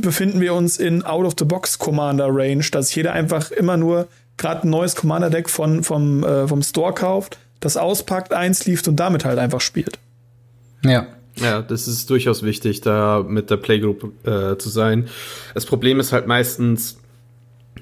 [0.00, 4.06] befinden wir uns in Out-of-the-Box Commander Range, dass jeder einfach immer nur
[4.38, 9.24] gerade ein neues Commander-Deck von, vom, äh, vom Store kauft, das auspackt, einslieft und damit
[9.24, 9.98] halt einfach spielt.
[10.84, 11.06] ja.
[11.36, 15.08] Ja, das ist durchaus wichtig, da mit der Playgroup äh, zu sein.
[15.54, 16.98] Das Problem ist halt meistens,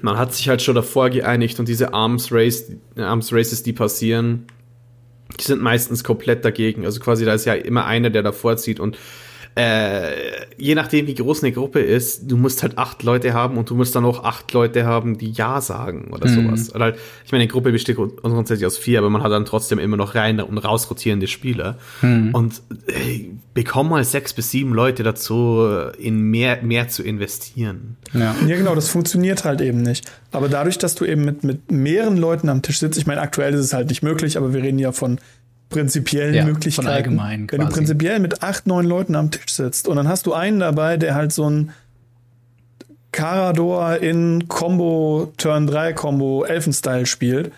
[0.01, 4.45] man hat sich halt schon davor geeinigt und diese Arms, Race, Arms Races, die passieren,
[5.39, 6.85] die sind meistens komplett dagegen.
[6.85, 8.97] Also quasi, da ist ja immer einer, der davor zieht und
[9.55, 10.11] äh,
[10.57, 13.75] je nachdem, wie groß eine Gruppe ist, du musst halt acht Leute haben und du
[13.75, 16.73] musst dann auch acht Leute haben, die Ja sagen oder sowas.
[16.73, 16.95] Oder halt,
[17.25, 19.97] ich meine, eine Gruppe besteht grund- grundsätzlich aus vier, aber man hat dann trotzdem immer
[19.97, 21.77] noch rein und raus rotierende Spieler.
[22.01, 27.97] Und ey, bekomm mal sechs bis sieben Leute dazu, in mehr, mehr zu investieren.
[28.13, 28.35] Ja.
[28.47, 30.09] Ja, genau, das funktioniert halt eben nicht.
[30.31, 33.53] Aber dadurch, dass du eben mit, mit mehreren Leuten am Tisch sitzt, ich meine, aktuell
[33.53, 35.19] ist es halt nicht möglich, aber wir reden ja von
[35.71, 36.87] prinzipiellen Ja, von Möglichkeiten.
[36.87, 37.77] allgemein Wenn du quasi.
[37.77, 41.15] prinzipiell mit acht, neun Leuten am Tisch sitzt und dann hast du einen dabei, der
[41.15, 41.71] halt so ein
[43.11, 47.51] Carador in Combo, Turn 3 Combo, Elfenstyle spielt.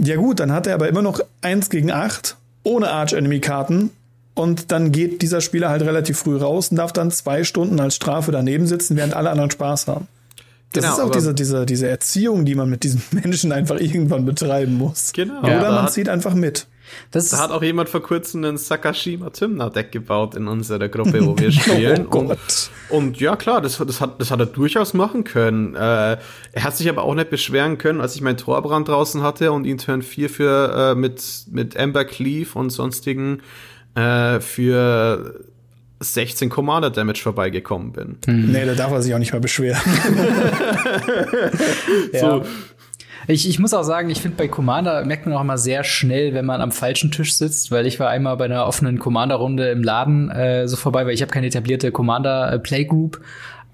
[0.00, 3.90] Ja gut, dann hat er aber immer noch eins gegen acht ohne Arch-Enemy-Karten
[4.34, 7.94] und dann geht dieser Spieler halt relativ früh raus und darf dann zwei Stunden als
[7.96, 10.08] Strafe daneben sitzen, während alle anderen Spaß haben.
[10.72, 14.24] Das Genau, ist auch diese, diese, diese Erziehung, die man mit diesen Menschen einfach irgendwann
[14.24, 15.12] betreiben muss.
[15.12, 15.40] Genau.
[15.40, 16.66] Oder man zieht einfach mit.
[17.10, 21.24] Das Da hat auch jemand vor kurzem ein Sakashima Tymna Deck gebaut in unserer Gruppe,
[21.26, 22.06] wo wir spielen.
[22.10, 22.70] Oh und, Gott.
[22.88, 25.74] und ja, klar, das, das, hat, das hat er durchaus machen können.
[25.74, 26.18] Äh,
[26.52, 29.64] er hat sich aber auch nicht beschweren können, als ich meinen Torbrand draußen hatte und
[29.64, 33.42] ihn Turn 4 für, äh, mit, mit Ember Cleave und sonstigen
[33.94, 35.44] äh, für
[36.00, 38.18] 16 Commander Damage vorbeigekommen bin.
[38.26, 39.80] Nee, da darf er sich auch nicht mehr beschweren.
[42.20, 42.44] So,
[43.26, 46.34] Ich, ich muss auch sagen, ich finde bei Commander merkt man auch immer sehr schnell,
[46.34, 49.82] wenn man am falschen Tisch sitzt, weil ich war einmal bei einer offenen Commander-Runde im
[49.82, 53.20] Laden äh, so vorbei, weil ich habe keine etablierte Commander-Playgroup.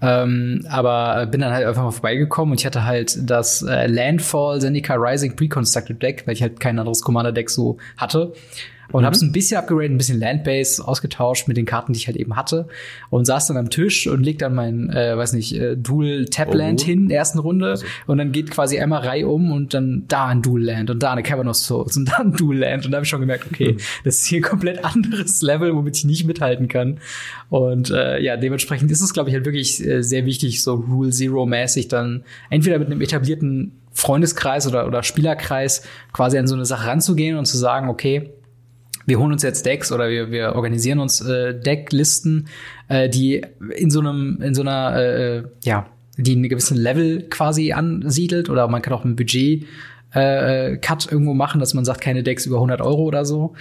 [0.01, 4.61] Ähm, aber bin dann halt einfach mal vorbeigekommen und ich hatte halt das äh, Landfall
[4.61, 8.31] Zendika Rising Pre-Constructed Deck, weil ich halt kein anderes Commander-Deck so hatte
[8.91, 9.05] und mhm.
[9.05, 12.17] habe es ein bisschen upgraded, ein bisschen Landbase ausgetauscht mit den Karten, die ich halt
[12.17, 12.67] eben hatte
[13.09, 16.81] und saß dann am Tisch und leg dann mein, äh, weiß nicht, äh, Dual Tapland
[16.81, 16.85] oh.
[16.85, 17.85] hin, ersten Runde also.
[18.07, 21.11] und dann geht quasi einmal Reihe um und dann da ein Dual Land und da
[21.11, 23.45] eine Cavern of Souls und da ein Dual Land und da habe ich schon gemerkt,
[23.51, 23.77] okay, mhm.
[24.03, 26.99] das ist hier ein komplett anderes Level, womit ich nicht mithalten kann
[27.49, 31.11] und äh, ja, dementsprechend ist es, glaube ich, halt wirklich äh, sehr wichtig, so Rule
[31.11, 35.83] Zero mäßig dann entweder mit einem etablierten Freundeskreis oder, oder Spielerkreis
[36.13, 38.31] quasi an so eine Sache ranzugehen und zu sagen, okay,
[39.09, 42.47] wir holen uns jetzt Decks oder wir, wir organisieren uns äh, Decklisten,
[42.87, 43.45] äh, die
[43.75, 45.87] in so einem, in so einer, äh, ja,
[46.17, 49.65] die einen gewissen Level quasi ansiedelt oder man kann auch ein Budget
[50.11, 53.53] äh, Cut irgendwo machen, dass man sagt, keine Decks über 100 Euro oder so.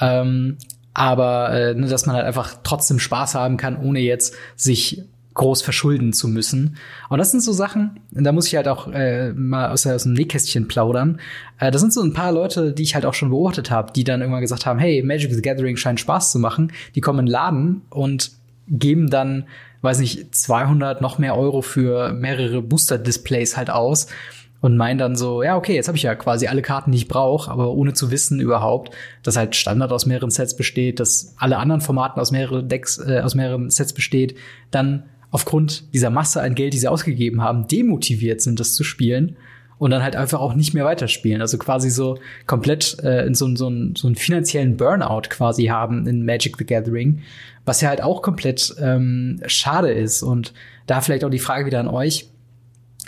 [0.00, 0.56] Ähm,
[0.92, 5.02] aber äh, ne, dass man halt einfach trotzdem Spaß haben kann, ohne jetzt sich
[5.34, 6.76] groß verschulden zu müssen.
[7.08, 10.12] Und das sind so Sachen, da muss ich halt auch äh, mal aus, aus dem
[10.12, 11.20] Nähkästchen plaudern.
[11.58, 14.04] Äh, das sind so ein paar Leute, die ich halt auch schon beobachtet habe, die
[14.04, 16.72] dann irgendwann gesagt haben, hey, Magic the Gathering scheint Spaß zu machen.
[16.94, 18.32] Die kommen in den Laden und
[18.68, 19.44] geben dann,
[19.82, 24.06] weiß nicht, 200 noch mehr Euro für mehrere Booster-Displays halt aus
[24.64, 27.06] und meinen dann so, ja, okay, jetzt habe ich ja quasi alle Karten, die ich
[27.06, 31.58] brauche, aber ohne zu wissen überhaupt, dass halt Standard aus mehreren Sets besteht, dass alle
[31.58, 34.38] anderen Formaten aus mehreren Decks, äh, aus mehreren Sets besteht,
[34.70, 35.02] dann
[35.34, 39.34] aufgrund dieser Masse an Geld, die sie ausgegeben haben, demotiviert sind, das zu spielen
[39.78, 41.40] und dann halt einfach auch nicht mehr weiterspielen.
[41.40, 46.24] Also quasi so komplett äh, in so, so, so einen finanziellen Burnout quasi haben in
[46.24, 47.22] Magic the Gathering,
[47.64, 50.22] was ja halt auch komplett ähm, schade ist.
[50.22, 50.54] Und
[50.86, 52.28] da vielleicht auch die Frage wieder an euch.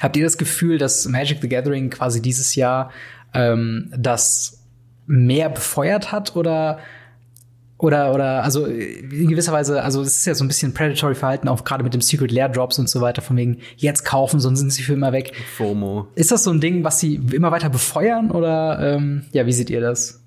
[0.00, 2.90] Habt ihr das Gefühl, dass Magic the Gathering quasi dieses Jahr
[3.34, 4.64] ähm, das
[5.06, 6.80] mehr befeuert hat oder
[7.78, 11.48] oder, oder, also in gewisser Weise, also es ist ja so ein bisschen predatory Verhalten,
[11.48, 14.60] auch gerade mit dem Secret Lair Drops und so weiter, von wegen jetzt kaufen, sonst
[14.60, 15.32] sind sie für immer weg.
[15.56, 16.08] FOMO.
[16.14, 19.68] Ist das so ein Ding, was sie immer weiter befeuern oder ähm, ja, wie seht
[19.68, 20.22] ihr das?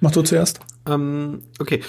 [0.00, 0.58] Mach du zuerst.
[0.88, 1.80] Ähm, okay.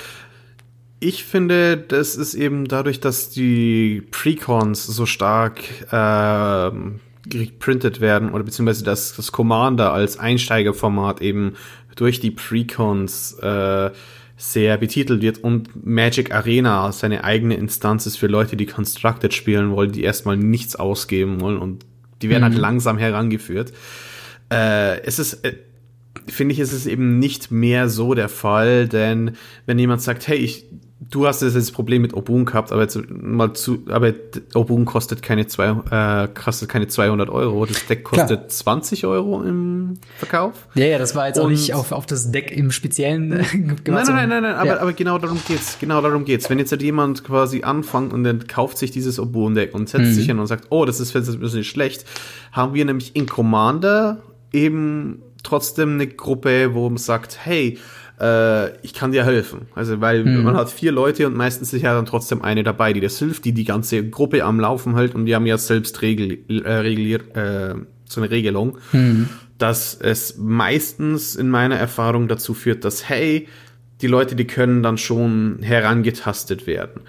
[0.99, 5.59] Ich finde, das ist eben dadurch, dass die Precons so stark
[5.91, 6.72] äh,
[7.26, 11.55] geprintet werden oder beziehungsweise dass das Commander als Einsteigerformat eben
[11.95, 13.91] durch die Precons äh,
[14.35, 19.71] sehr betitelt wird und Magic Arena seine eigene Instanz ist für Leute, die Constructed spielen
[19.71, 21.85] wollen, die erstmal nichts ausgeben wollen und
[22.21, 22.57] die werden halt mhm.
[22.57, 23.73] halt langsam herangeführt.
[24.51, 25.55] Äh, es ist, äh,
[26.27, 29.31] finde ich, ist es eben nicht mehr so der Fall, denn
[29.65, 30.65] wenn jemand sagt, hey, ich
[31.14, 34.14] du hast das Problem mit Obun gehabt, aber jetzt mal zu, aber
[34.55, 37.66] Obun kostet keine zwei, äh, kostet keine 200 Euro.
[37.66, 38.47] Das Deck kostet Klar.
[38.47, 40.68] 20 Euro im Verkauf.
[40.74, 43.43] Ja, ja, das war jetzt Und auch nicht auf, auf das Deck im Speziellen äh,
[43.43, 43.86] gemacht.
[43.88, 45.78] Nein, nein, nein, nein, nein, aber, aber genau darum geht's.
[45.80, 46.49] Genau darum geht's.
[46.49, 50.05] Wenn jetzt halt jemand quasi anfängt und dann kauft sich dieses Obun Deck und setzt
[50.05, 50.14] mhm.
[50.14, 52.05] sich hin und sagt, oh, das ist jetzt ein bisschen schlecht,
[52.51, 57.78] haben wir nämlich in Commander eben trotzdem eine Gruppe, wo man sagt, hey,
[58.20, 59.68] äh, ich kann dir helfen.
[59.76, 60.43] Also, weil mhm.
[60.43, 63.45] man hat vier Leute und meistens ist ja dann trotzdem eine dabei, die das hilft,
[63.45, 67.36] die die ganze Gruppe am Laufen hält und die haben ja selbst regel, äh, reguliert,
[67.36, 69.30] äh, so eine Regelung, mhm.
[69.57, 73.47] dass es meistens in meiner Erfahrung dazu führt, dass, hey,
[74.01, 77.01] die Leute, die können dann schon herangetastet werden.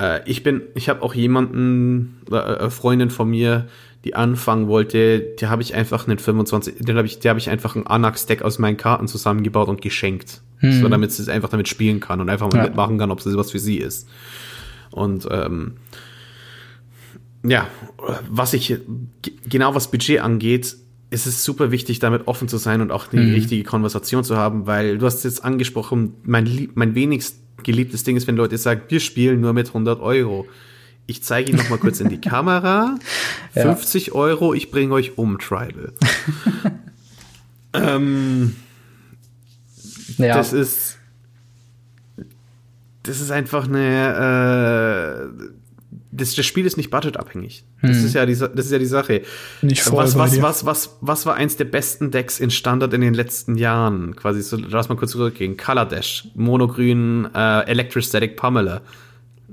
[0.00, 3.68] Äh, ich bin, ich habe auch jemanden, äh, Freundin von mir,
[4.04, 7.50] die anfangen wollte, die habe ich einfach einen 25, den habe ich, der habe ich
[7.50, 10.42] einfach ein Anax-Deck aus meinen Karten zusammengebaut und geschenkt.
[10.58, 10.80] Hm.
[10.80, 12.64] So, damit sie es einfach damit spielen kann und einfach mal ja.
[12.64, 14.08] mitmachen kann, ob es was für sie ist.
[14.90, 15.74] Und ähm,
[17.44, 17.66] ja,
[18.28, 18.76] was ich
[19.48, 20.76] genau was Budget angeht,
[21.10, 23.34] ist es super wichtig, damit offen zu sein und auch die mhm.
[23.34, 28.26] richtige Konversation zu haben, weil du hast jetzt angesprochen, mein, mein wenigst geliebtes Ding ist,
[28.26, 30.46] wenn Leute sagen, wir spielen nur mit 100 Euro.
[31.06, 32.96] Ich zeige ihn noch mal kurz in die Kamera.
[33.54, 34.12] 50 ja.
[34.14, 35.92] Euro, ich bringe euch um, Tribal.
[37.74, 38.56] ähm,
[40.18, 40.36] ja.
[40.36, 40.98] Das ist.
[43.02, 45.30] Das ist einfach eine.
[45.40, 45.52] Äh,
[46.14, 47.64] das, das Spiel ist nicht budgetabhängig.
[47.80, 48.06] Das hm.
[48.06, 49.22] ist ja die, das ist ja die Sache.
[49.62, 53.00] Nicht voll was, was, was, was, was war eins der besten Decks in Standard in
[53.00, 54.14] den letzten Jahren?
[54.14, 55.56] Quasi so, lass mal kurz zurückgehen.
[55.56, 58.82] Color Dash, Monogrün, äh, Electrostatic Pummeler.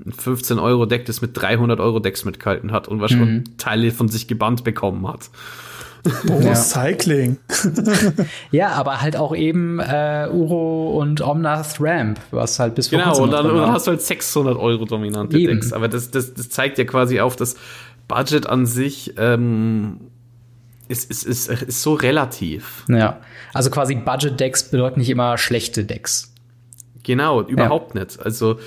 [0.04, 3.44] Ein 15 Euro Deck, das mit 300 Euro Decks mitgehalten hat und was schon hm.
[3.58, 5.30] Teile von sich gebannt bekommen hat.
[6.30, 6.54] Oh, ja.
[6.54, 7.38] Cycling.
[8.50, 13.22] ja, aber halt auch eben äh, Uro und Omnath Ramp, was halt bis vor Genau,
[13.22, 15.60] und dann, und dann hast du halt 600 Euro dominante eben.
[15.60, 15.72] Decks.
[15.72, 17.56] Aber das, das, das zeigt ja quasi auf, das
[18.08, 19.98] Budget an sich ähm,
[20.88, 22.84] ist, ist, ist, ist so relativ.
[22.88, 23.20] Ja,
[23.52, 26.32] also quasi Budget-Decks bedeuten nicht immer schlechte Decks.
[27.02, 28.00] Genau, überhaupt ja.
[28.00, 28.20] nicht.
[28.20, 28.58] Also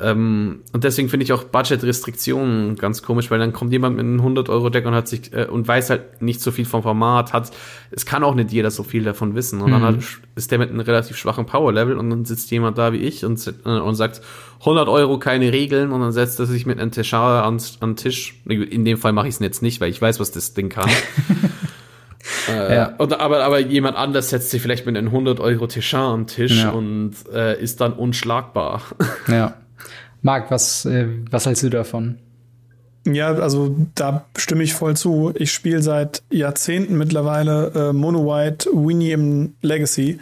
[0.00, 4.20] Ähm, und deswegen finde ich auch Budget-Restriktionen ganz komisch, weil dann kommt jemand mit einem
[4.20, 7.50] 100-Euro-Deck und hat sich äh, und weiß halt nicht so viel vom Format, hat,
[7.90, 9.60] es kann auch nicht jeder so viel davon wissen.
[9.60, 9.72] Und mhm.
[9.72, 9.96] dann hat,
[10.36, 13.44] ist der mit einem relativ schwachen Power-Level und dann sitzt jemand da wie ich und,
[13.64, 14.20] äh, und sagt,
[14.60, 18.40] 100 Euro keine Regeln und dann setzt er sich mit einem Teshara an, an Tisch.
[18.46, 20.88] In dem Fall mache ich es jetzt nicht, weil ich weiß, was das Ding kann.
[22.48, 22.94] äh, ja.
[22.98, 26.62] und, aber, aber jemand anders setzt sich vielleicht mit einem 100 Euro Tischar am Tisch
[26.62, 26.70] ja.
[26.70, 28.82] und äh, ist dann unschlagbar.
[29.28, 29.54] ja.
[30.22, 32.18] Marc, was, äh, was hältst du davon?
[33.06, 35.32] Ja, also da stimme ich voll zu.
[35.34, 40.20] Ich spiele seit Jahrzehnten mittlerweile äh, Mono White Winnie im Legacy.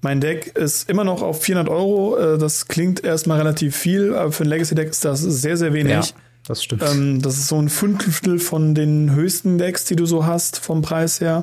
[0.00, 2.16] Mein Deck ist immer noch auf 400 Euro.
[2.16, 5.92] Äh, das klingt erstmal relativ viel, aber für ein Legacy-Deck ist das sehr, sehr wenig.
[5.92, 6.02] Ja,
[6.46, 6.82] das stimmt.
[6.82, 10.80] Ähm, das ist so ein Fünftel von den höchsten Decks, die du so hast vom
[10.82, 11.42] Preis her.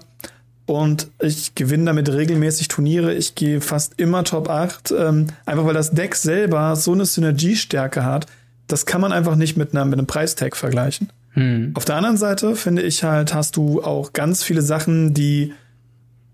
[0.65, 3.13] Und ich gewinne damit regelmäßig Turniere.
[3.13, 4.93] Ich gehe fast immer Top 8.
[4.97, 8.27] Ähm, einfach weil das Deck selber so eine Synergiestärke hat.
[8.67, 11.09] Das kann man einfach nicht mit, einer, mit einem Preistag vergleichen.
[11.31, 11.71] Hm.
[11.73, 15.53] Auf der anderen Seite finde ich halt, hast du auch ganz viele Sachen, die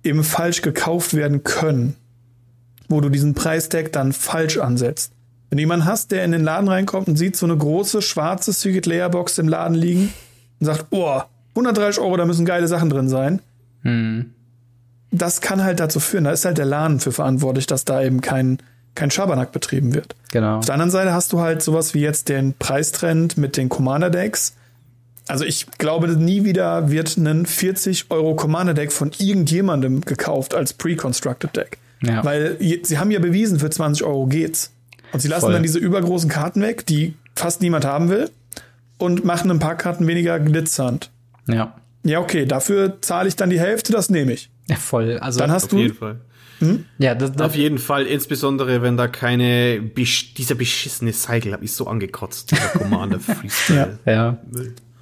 [0.03, 1.95] eben falsch gekauft werden können.
[2.89, 5.11] Wo du diesen Preistag dann falsch ansetzt.
[5.49, 8.51] Wenn du jemanden hast, der in den Laden reinkommt und sieht so eine große schwarze
[8.51, 10.13] Secret Layer Box im Laden liegen
[10.59, 13.41] und sagt, oh, 130 Euro, da müssen geile Sachen drin sein.
[13.83, 14.33] Hm.
[15.11, 18.21] Das kann halt dazu führen, da ist halt der Laden für verantwortlich, dass da eben
[18.21, 18.57] kein,
[18.95, 20.15] kein Schabernack betrieben wird.
[20.31, 20.57] Genau.
[20.57, 24.09] Auf der anderen Seite hast du halt sowas wie jetzt den Preistrend mit den Commander
[24.09, 24.55] Decks.
[25.27, 30.73] Also ich glaube, nie wieder wird ein 40 Euro Commander Deck von irgendjemandem gekauft als
[30.73, 31.77] Pre-Constructed Deck.
[32.01, 32.23] Ja.
[32.23, 34.71] Weil sie haben ja bewiesen, für 20 Euro geht's.
[35.11, 35.53] Und sie lassen Voll.
[35.53, 38.29] dann diese übergroßen Karten weg, die fast niemand haben will,
[38.97, 41.11] und machen ein paar Karten weniger glitzernd.
[41.47, 41.75] Ja.
[42.07, 44.49] Ja, okay, dafür zahle ich dann die Hälfte, das nehme ich.
[44.69, 45.17] Ja, voll.
[45.19, 45.77] Also dann hast auf du.
[45.77, 46.21] Jeden Fall.
[46.59, 46.85] Hm?
[46.97, 51.73] Ja, das, das auf jeden Fall, insbesondere wenn da keine dieser beschissene Cycle habe ich
[51.73, 53.99] so angekotzt, dieser Commander Freestyle.
[54.05, 54.11] ja.
[54.11, 54.37] ja.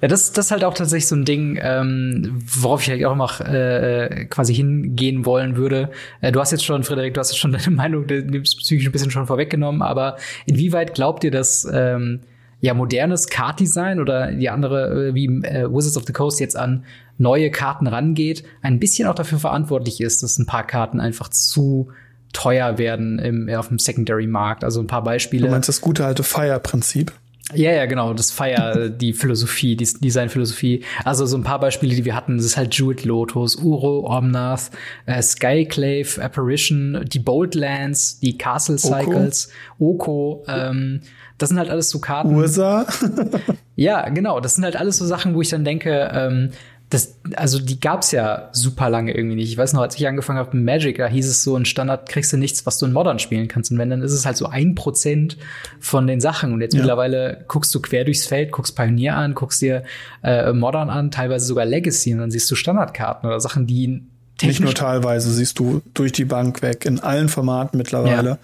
[0.02, 3.16] Ja, das, das ist halt auch tatsächlich so ein Ding, ähm, worauf ich halt auch
[3.16, 5.90] noch äh, quasi hingehen wollen würde.
[6.20, 9.10] Äh, du hast jetzt schon, Frederik, du hast jetzt schon deine Meinung diesbezüglich ein bisschen
[9.10, 12.20] schon vorweggenommen, aber inwieweit glaubt ihr, dass ähm,
[12.60, 16.84] ja modernes Kartdesign oder die andere, äh, wie äh, Wizards of the Coast jetzt an
[17.18, 21.88] neue Karten rangeht, ein bisschen auch dafür verantwortlich ist, dass ein paar Karten einfach zu
[22.32, 24.64] teuer werden im, auf dem Secondary-Markt.
[24.64, 25.46] Also ein paar Beispiele.
[25.46, 27.12] Du meinst das gute alte Fire-Prinzip?
[27.54, 28.12] Ja, ja, genau.
[28.12, 30.82] Das Fire, die Philosophie, die Design-Philosophie.
[31.04, 34.72] Also so ein paar Beispiele, die wir hatten, das ist halt Jewett Lotus, Uro, Omnath,
[35.06, 40.40] äh, Skyclave, Apparition, die Boldlands, die Castle Cycles, Oko.
[40.40, 41.02] Oko ähm,
[41.38, 42.34] das sind halt alles so Karten.
[42.34, 42.86] Ursa.
[43.76, 44.40] ja, genau.
[44.40, 46.50] Das sind halt alles so Sachen, wo ich dann denke, ähm,
[46.88, 49.50] das, also die gab's ja super lange irgendwie nicht.
[49.50, 52.08] Ich weiß noch, als ich angefangen habe mit Magic, da hieß es so, in Standard
[52.08, 53.72] kriegst du nichts, was du in Modern spielen kannst.
[53.72, 55.36] Und wenn, dann ist es halt so ein Prozent
[55.80, 56.52] von den Sachen.
[56.52, 56.80] Und jetzt ja.
[56.80, 59.82] mittlerweile guckst du quer durchs Feld, guckst Pioneer an, guckst dir
[60.22, 64.02] äh, Modern an, teilweise sogar Legacy und dann siehst du Standardkarten oder Sachen, die
[64.42, 68.28] nicht nur teilweise siehst du durch die Bank weg, in allen Formaten mittlerweile.
[68.28, 68.38] Ja.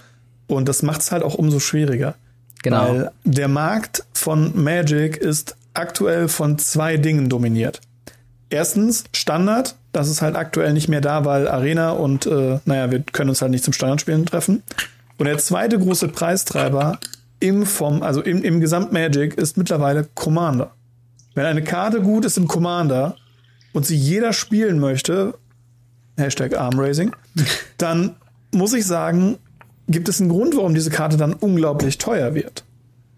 [0.46, 2.14] Und das macht's halt auch umso schwieriger.
[2.62, 2.88] Genau.
[2.88, 7.80] Weil der Markt von Magic ist aktuell von zwei Dingen dominiert.
[8.50, 13.00] Erstens Standard, das ist halt aktuell nicht mehr da, weil Arena und äh, naja, wir
[13.00, 14.62] können uns halt nicht zum Standardspielen treffen.
[15.18, 16.98] Und der zweite große Preistreiber
[17.40, 20.72] im vom, also im, im Gesamt-Magic ist mittlerweile Commander.
[21.34, 23.16] Wenn eine Karte gut ist im Commander
[23.72, 25.34] und sie jeder spielen möchte,
[26.16, 27.12] Hashtag Armraising,
[27.78, 28.16] dann
[28.52, 29.38] muss ich sagen,
[29.88, 32.64] gibt es einen Grund, warum diese Karte dann unglaublich teuer wird.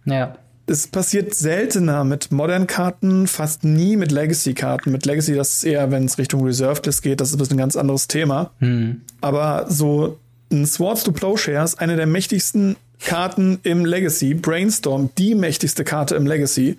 [0.05, 0.37] Ja
[0.67, 4.91] es passiert seltener mit modernen Karten, fast nie mit Legacy-Karten.
[4.91, 7.77] Mit Legacy, das ist eher, wenn es Richtung Reserved List geht, das ist ein ganz
[7.77, 8.51] anderes Thema.
[8.61, 9.03] Hm.
[9.21, 10.19] Aber so
[10.51, 16.27] ein Swords to Plowshares, eine der mächtigsten Karten im Legacy, Brainstorm, die mächtigste Karte im
[16.27, 16.79] Legacy,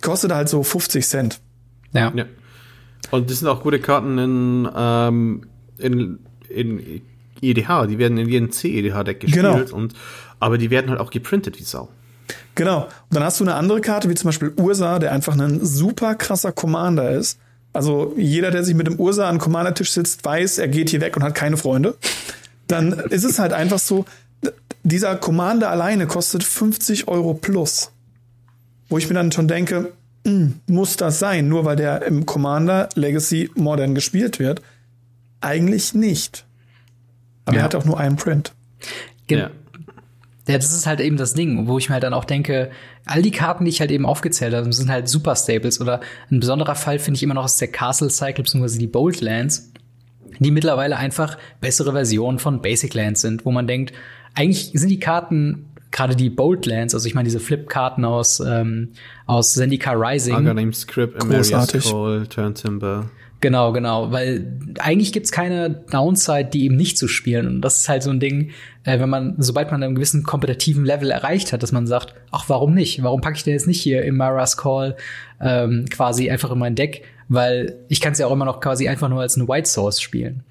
[0.00, 1.40] kostet halt so 50 Cent.
[1.92, 2.12] Ja.
[2.14, 2.26] ja.
[3.10, 5.42] Und das sind auch gute Karten in, ähm,
[5.78, 7.02] in, in
[7.42, 7.86] EDH.
[7.88, 9.44] Die werden in jedem C-EDH-Deck gespielt.
[9.44, 9.76] Genau.
[9.76, 9.94] Und,
[10.40, 11.88] aber die werden halt auch geprintet wie Sau.
[12.54, 12.84] Genau.
[12.84, 16.14] Und dann hast du eine andere Karte, wie zum Beispiel Ursa, der einfach ein super
[16.14, 17.38] krasser Commander ist.
[17.72, 21.16] Also jeder, der sich mit dem Ursa an Commander-Tisch sitzt, weiß, er geht hier weg
[21.16, 21.96] und hat keine Freunde.
[22.68, 24.04] Dann ist es halt einfach so,
[24.82, 27.92] dieser Commander alleine kostet 50 Euro plus.
[28.88, 29.92] Wo ich mir dann schon denke,
[30.26, 34.60] hm, muss das sein, nur weil der im Commander Legacy Modern gespielt wird?
[35.40, 36.44] Eigentlich nicht.
[37.44, 37.62] Aber ja.
[37.62, 38.52] er hat auch nur einen Print.
[39.30, 39.50] Ja.
[40.48, 42.72] Ja, das ist halt eben das Ding, wo ich mir halt dann auch denke,
[43.06, 46.00] all die Karten, die ich halt eben aufgezählt habe, sind halt Super Staples oder
[46.32, 48.78] ein besonderer Fall finde ich immer noch ist der Castle Cycle bzw.
[48.78, 49.72] die Bold Lands,
[50.40, 53.92] die mittlerweile einfach bessere Versionen von Basic Lands sind, wo man denkt,
[54.34, 58.88] eigentlich sind die Karten gerade die Boldlands, also ich meine diese Flipkarten aus ähm,
[59.26, 60.34] aus Zendikar Rising.
[60.34, 61.84] Aghanim Script, Großartig.
[61.84, 63.10] Call, Turntimber.
[63.42, 64.46] Genau, genau, weil
[64.78, 67.48] eigentlich gibt's keine Downside, die eben nicht zu spielen.
[67.48, 68.52] Und das ist halt so ein Ding,
[68.84, 72.44] äh, wenn man, sobald man einen gewissen kompetitiven Level erreicht hat, dass man sagt, ach,
[72.48, 73.02] warum nicht?
[73.02, 74.96] Warum packe ich denn jetzt nicht hier im Mara's Call
[75.40, 77.02] ähm, quasi einfach in mein Deck?
[77.28, 80.00] Weil ich kann es ja auch immer noch quasi einfach nur als eine White Source
[80.00, 80.44] spielen.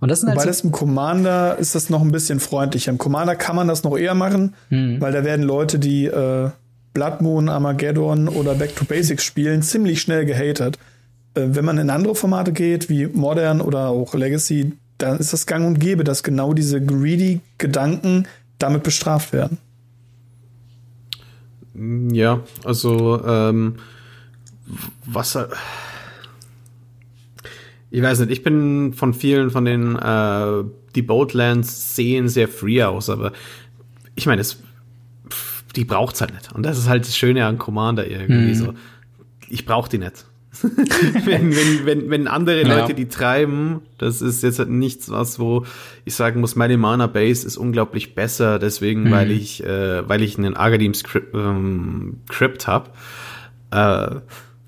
[0.00, 2.90] Und das sind Wobei halt das im Commander ist das noch ein bisschen freundlicher.
[2.92, 5.00] Im Commander kann man das noch eher machen, Mhm.
[5.00, 6.50] weil da werden Leute, die äh,
[6.92, 10.78] Blood Moon, Armageddon oder Back to Basics spielen, ziemlich schnell gehatet.
[11.34, 15.46] Äh, wenn man in andere Formate geht, wie Modern oder auch Legacy, dann ist das
[15.46, 18.26] gang und gäbe, dass genau diese greedy Gedanken
[18.58, 19.58] damit bestraft werden.
[22.12, 23.76] Ja, also ähm,
[25.04, 25.48] was er-
[27.90, 30.64] ich weiß nicht, ich bin von vielen von den äh,
[30.94, 33.32] die Boatlands sehen sehr free aus, aber
[34.14, 34.62] ich meine, es
[35.74, 38.74] die braucht's halt nicht und das ist halt das Schöne an Commander irgendwie so.
[39.48, 40.24] Ich brauch die nicht.
[41.24, 42.78] wenn, wenn, wenn, wenn andere Ja.
[42.80, 45.64] Leute die treiben, das ist jetzt halt nichts, was, wo
[46.04, 50.38] ich sagen muss, meine Mana Base ist unglaublich besser, deswegen, weil ich, äh, weil ich
[50.38, 52.96] einen Agadim Script, ähm, Crypt hab.
[53.70, 54.16] Äh,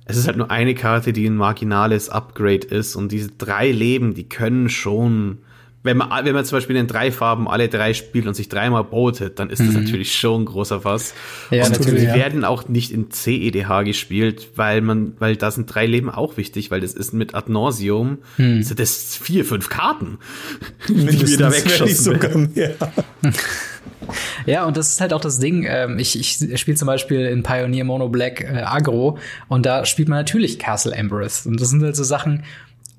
[0.07, 4.15] es ist halt nur eine Karte, die ein marginales Upgrade ist und diese drei Leben,
[4.15, 5.39] die können schon,
[5.87, 8.85] wenn man, wenn man zum Beispiel in drei Farben alle drei spielt und sich dreimal
[8.85, 11.15] botet, dann ist das natürlich schon ein großer Fass.
[11.51, 12.15] Ja, und natürlich, die ja.
[12.15, 16.71] werden auch nicht in CEDH gespielt, weil man, weil da sind drei Leben auch wichtig,
[16.71, 20.19] weil das ist mit Ad Nauseum, sind das vier, fünf Karten,
[20.89, 22.75] die mir da sogar mehr.
[24.47, 25.67] Ja, und das ist halt auch das Ding.
[25.69, 29.19] Ähm, ich ich spiele zum Beispiel in Pioneer Mono Black äh, Agro
[29.49, 31.47] und da spielt man natürlich Castle Empress.
[31.47, 32.45] Und das sind halt so Sachen,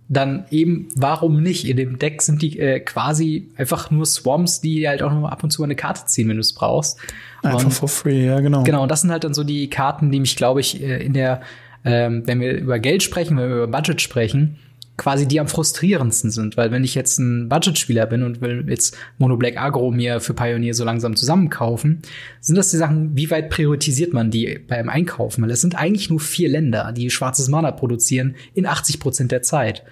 [0.09, 1.67] dann eben, warum nicht?
[1.67, 5.29] In dem Deck sind die äh, quasi einfach nur Swamps, die halt auch noch mal
[5.29, 6.97] ab und zu mal eine Karte ziehen, wenn du es brauchst.
[7.43, 8.63] Einfach Und- for free, ja, genau.
[8.63, 11.13] Genau, und das sind halt dann so die Karten, die mich, glaube ich, äh, in
[11.13, 11.41] der,
[11.83, 14.57] ähm, wenn wir über Geld sprechen, wenn wir über Budget sprechen,
[14.97, 16.57] quasi die am frustrierendsten sind.
[16.57, 20.33] Weil wenn ich jetzt ein Budgetspieler bin und will jetzt Mono Black Agro mir für
[20.33, 22.01] Pioneer so langsam zusammenkaufen,
[22.41, 25.43] sind das die Sachen, wie weit priorisiert man die beim Einkaufen?
[25.43, 29.43] Weil es sind eigentlich nur vier Länder, die schwarzes Mana produzieren in 80 Prozent der
[29.43, 29.83] Zeit.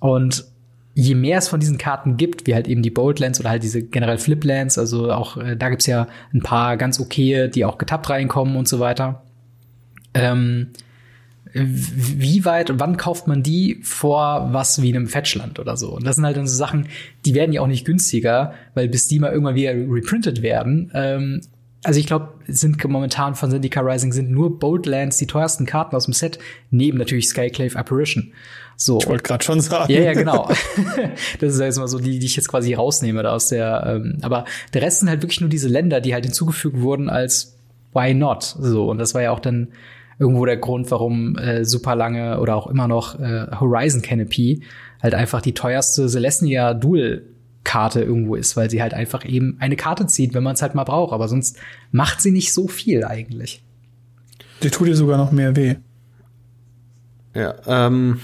[0.00, 0.44] Und
[0.94, 3.82] je mehr es von diesen Karten gibt, wie halt eben die Boldlands oder halt diese
[3.82, 8.10] generell Fliplands, also auch äh, da gibt's ja ein paar ganz okaye, die auch getappt
[8.10, 9.22] reinkommen und so weiter.
[10.14, 10.68] Ähm,
[11.52, 15.90] wie weit und wann kauft man die vor was wie einem Fetchland oder so?
[15.94, 16.88] Und das sind halt dann so Sachen,
[17.24, 20.90] die werden ja auch nicht günstiger, weil bis die mal irgendwann wieder reprintet werden.
[20.94, 21.40] Ähm,
[21.84, 26.06] also ich glaube, sind momentan von Zendika Rising sind nur Boldlands die teuersten Karten aus
[26.06, 26.38] dem Set,
[26.70, 28.32] neben natürlich Skyclave Apparition.
[28.76, 28.98] So.
[28.98, 29.92] Ich wollte gerade schon sagen.
[29.92, 30.48] Ja, ja, genau.
[31.40, 33.84] das ist ja jetzt mal so die, die ich jetzt quasi rausnehme da aus der.
[33.86, 37.56] Ähm, aber der Rest sind halt wirklich nur diese Länder, die halt hinzugefügt wurden als
[37.92, 38.42] Why not?
[38.42, 39.68] So und das war ja auch dann
[40.18, 44.62] irgendwo der Grund, warum äh, super lange oder auch immer noch äh, Horizon Canopy
[45.02, 47.22] halt einfach die teuerste Celestia Dual
[47.64, 50.74] Karte irgendwo ist, weil sie halt einfach eben eine Karte zieht, wenn man es halt
[50.74, 51.12] mal braucht.
[51.12, 51.58] Aber sonst
[51.90, 53.62] macht sie nicht so viel eigentlich.
[54.62, 55.76] Die tut dir sogar noch mehr weh.
[57.34, 58.20] Ja, ähm,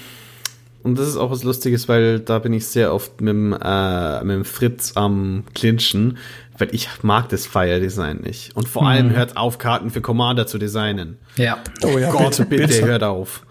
[0.85, 4.23] und das ist auch was Lustiges, weil da bin ich sehr oft mit dem, äh,
[4.23, 6.19] mit dem Fritz am Clinchen,
[6.59, 8.55] weil ich mag das Fire Design nicht.
[8.55, 11.17] Und vor allem hört auf, Karten für Commander zu designen.
[11.37, 11.59] Ja.
[11.83, 12.87] Oh ja, Gott, bitte, bitte, bitte.
[12.87, 13.47] hört auf.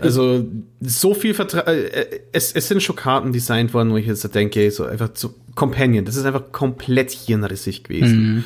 [0.00, 0.46] Also,
[0.80, 4.70] so viel Vertra äh, es, es sind schon Karten designt worden, wo ich jetzt denke,
[4.70, 8.44] so einfach zu Companion, das ist einfach komplett hirnrissig gewesen.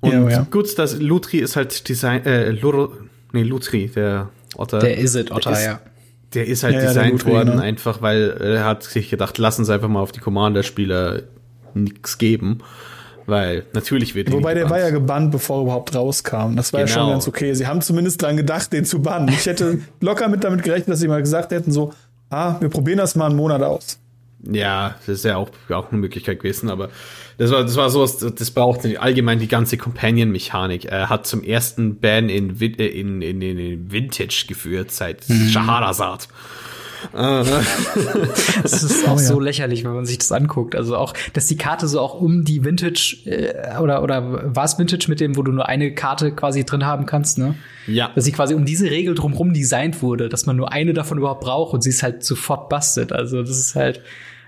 [0.00, 0.46] Und Ja, oh ja.
[0.50, 2.92] gut, das Lutri ist halt Design, äh, Luro,
[3.32, 4.78] nee, Lutri, der Otter.
[4.80, 5.80] Der Is It Otter, ist, ja.
[6.34, 7.62] Der ist halt Ja, ja, designt Lutri, worden, genau.
[7.62, 11.22] einfach weil er hat sich gedacht, lassen Sie einfach mal auf die Commander-Spieler
[11.74, 12.58] nichts geben.
[13.28, 15.32] Weil natürlich wird Wobei der war ja gebannt.
[15.32, 16.54] bevor er überhaupt rauskam.
[16.54, 17.10] Das war ja schon Genau.
[17.12, 17.54] ganz okay.
[17.54, 19.28] Sie haben zumindest dran gedacht, den zu bannen.
[19.28, 21.92] Ich hätte locker mit damit gerechnet, dass sie mal gesagt hätten, so,
[22.30, 23.98] ah, wir probieren das mal einen Monat aus.
[24.42, 26.90] Ja, das ist ja auch, auch eine Möglichkeit gewesen, aber
[27.38, 30.84] das war, das war sowas, das braucht allgemein die ganze Companion-Mechanik.
[30.84, 35.48] Er hat zum ersten Ban in, äh, in, in, in, in Vintage geführt seit Mhm.
[35.48, 36.28] Shahrazad.
[37.12, 39.24] Das ist auch Oh ja.
[39.24, 40.74] so lächerlich, wenn man sich das anguckt.
[40.74, 44.78] Also auch, dass die Karte so auch um die Vintage äh, oder oder war es
[44.78, 47.54] Vintage mit dem, wo du nur eine Karte quasi drin haben kannst, ne?
[47.86, 48.10] Ja.
[48.14, 51.40] Dass sie quasi um diese Regel drumherum designt wurde, dass man nur eine davon überhaupt
[51.42, 53.12] braucht und sie ist halt sofort busted.
[53.12, 54.00] Also das ist halt,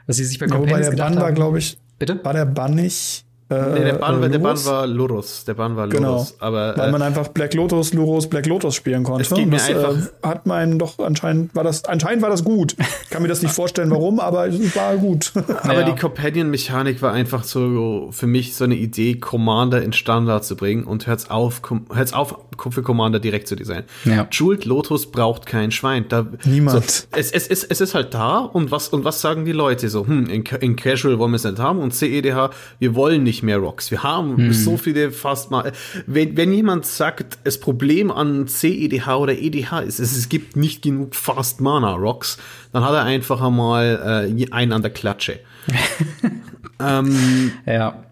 [0.07, 2.21] was sie sich bei Ja, wobei Companions der Bann war, glaube ich, Bitte?
[2.25, 5.45] war der Bann nicht Äh, nee, der Ban, äh, der Ban war Lurus.
[5.45, 6.13] Der Ban war genau.
[6.13, 6.35] Lurus.
[6.35, 6.45] Genau.
[6.47, 9.23] Aber, äh, Weil man einfach Black Lotus, Lurus, Black Lotus spielen konnte.
[9.23, 12.45] Es ging mir das, einfach äh, hat man doch anscheinend war das anscheinend war das
[12.45, 12.77] gut.
[13.05, 15.33] Ich kann mir das nicht vorstellen, warum, aber es war gut.
[15.63, 15.83] aber ja.
[15.83, 20.85] die Companion-Mechanik war einfach so für mich so eine Idee, Commander in Standard zu bringen
[20.85, 22.39] und hört's auf, hört's auf,
[22.71, 23.85] für Commander direkt zu designen.
[24.05, 24.27] Ja.
[24.31, 26.05] Jeweled Lotus braucht kein Schwein.
[26.09, 26.91] Da, Niemand.
[26.91, 29.89] So, es, es, es, es ist halt da und was und was sagen die Leute
[29.89, 30.07] so?
[30.07, 33.59] Hm, in, in Casual wollen wir es nicht haben und CEDH, wir wollen nicht mehr
[33.59, 33.91] Rocks.
[33.91, 34.53] Wir haben hm.
[34.53, 35.73] so viele fast mal.
[36.07, 40.83] Wenn, wenn jemand sagt, das Problem an CEDH oder EDH ist, es, es gibt nicht
[40.83, 42.39] genug Fast Mana Rocks,
[42.73, 45.41] dann hat er einfach einmal äh, einen an der Klatsche.
[46.81, 48.05] ähm, ja.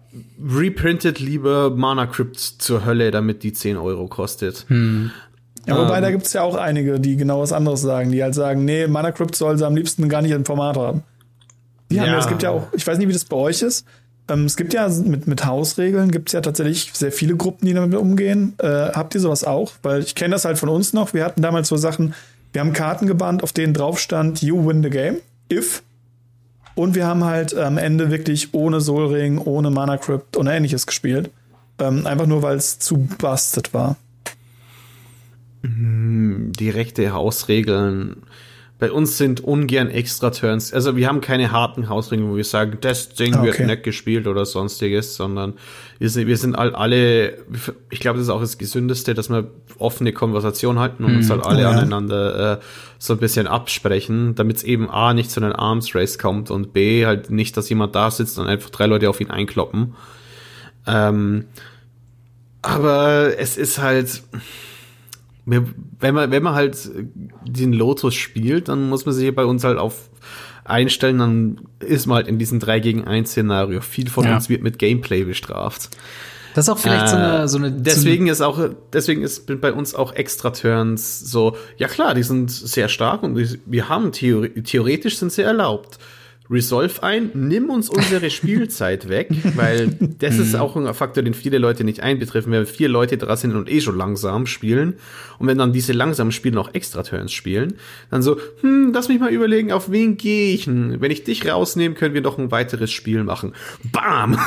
[0.43, 4.65] Reprintet lieber Mana Crypt zur Hölle, damit die 10 Euro kostet.
[4.67, 5.11] Hm.
[5.67, 8.23] Ja, wobei, ähm, da gibt es ja auch einige, die genau was anderes sagen, die
[8.23, 11.03] halt sagen, nee, Mana Crypt soll sie am liebsten gar nicht im Format haben.
[11.91, 12.03] Die ja.
[12.03, 13.85] haben ja, es gibt ja auch, ich weiß nicht, wie das bei euch ist.
[14.29, 17.73] Ähm, es gibt ja mit, mit Hausregeln gibt es ja tatsächlich sehr viele Gruppen, die
[17.73, 18.53] damit umgehen.
[18.59, 19.73] Äh, habt ihr sowas auch?
[19.83, 21.13] Weil ich kenne das halt von uns noch.
[21.13, 22.13] Wir hatten damals so Sachen,
[22.53, 25.17] wir haben Karten gebannt, auf denen drauf stand, you win the game,
[25.51, 25.83] if.
[26.75, 30.85] Und wir haben halt am Ende wirklich ohne Soul Ring, ohne Mana Crypt und ähnliches
[30.85, 31.31] gespielt.
[31.79, 33.95] Ähm, einfach nur, weil es zu busted war.
[35.63, 38.17] Hm, direkte Hausregeln
[38.79, 40.71] bei uns sind ungern extra Turns.
[40.71, 43.45] Also wir haben keine harten Hausringe, wo wir sagen, das Ding okay.
[43.45, 45.53] wird nicht gespielt oder sonstiges, sondern
[45.97, 47.39] wir sind, wir sind alle,
[47.89, 49.49] ich glaube, das ist auch das Gesündeste, dass wir
[49.79, 51.71] offene Konversation halten und mm, uns halt alle ja.
[51.71, 52.59] aneinander äh,
[52.99, 56.73] so ein bisschen absprechen, damit es eben A nicht zu einem Arms Race kommt und
[56.73, 59.95] B halt nicht, dass jemand da sitzt und einfach drei Leute auf ihn einkloppen.
[60.85, 61.45] Ähm,
[62.61, 64.21] aber es ist halt,
[65.47, 66.89] wenn man, wenn man halt
[67.45, 70.09] den Lotus spielt, dann muss man sich bei uns halt auf
[70.65, 73.79] einstellen, dann ist man halt in diesem 3 gegen 1 Szenario.
[73.79, 74.35] Viel von ja.
[74.35, 75.89] uns wird mit Gameplay bestraft.
[76.53, 77.71] Das ist auch vielleicht äh, so eine, so eine.
[77.71, 78.59] Deswegen ist auch,
[78.91, 83.37] deswegen ist bei uns auch extra Turns so, ja klar, die sind sehr stark und
[83.65, 85.99] wir haben theoretisch sind sie erlaubt.
[86.49, 89.89] Resolve ein, nimm uns unsere Spielzeit weg, weil
[90.19, 92.51] das ist auch ein Faktor, den viele Leute nicht einbetreffen.
[92.51, 94.95] Wenn vier Leute dran sind und eh schon langsam spielen
[95.39, 97.75] und wenn dann diese langsamen Spiele noch extra Turns spielen,
[98.09, 101.01] dann so, hm, lass mich mal überlegen, auf wen gehe ich denn?
[101.01, 103.53] Wenn ich dich rausnehme, können wir noch ein weiteres Spiel machen.
[103.91, 104.39] Bam!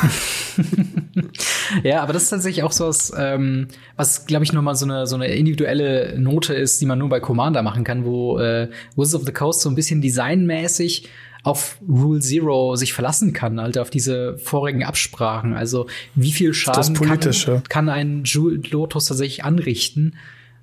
[1.82, 4.86] ja, aber das ist tatsächlich auch so was, ähm, was glaube ich nur mal so
[4.86, 8.68] eine, so eine individuelle Note ist, die man nur bei Commander machen kann, wo äh,
[8.96, 11.09] Wizards of the Coast so ein bisschen designmäßig
[11.43, 15.55] auf Rule Zero sich verlassen kann, halt auf diese vorigen Absprachen.
[15.55, 20.16] Also wie viel Schaden kann, kann ein Jewel Lotus tatsächlich anrichten,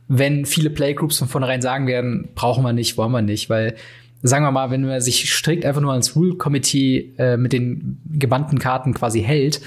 [0.08, 3.76] wenn viele Playgroups von vornherein sagen werden, brauchen wir nicht, wollen wir nicht, weil
[4.22, 8.00] sagen wir mal, wenn man sich strikt einfach nur ans Rule Committee äh, mit den
[8.06, 9.62] gebannten Karten quasi hält,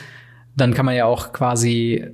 [0.57, 2.05] dann kann man ja auch quasi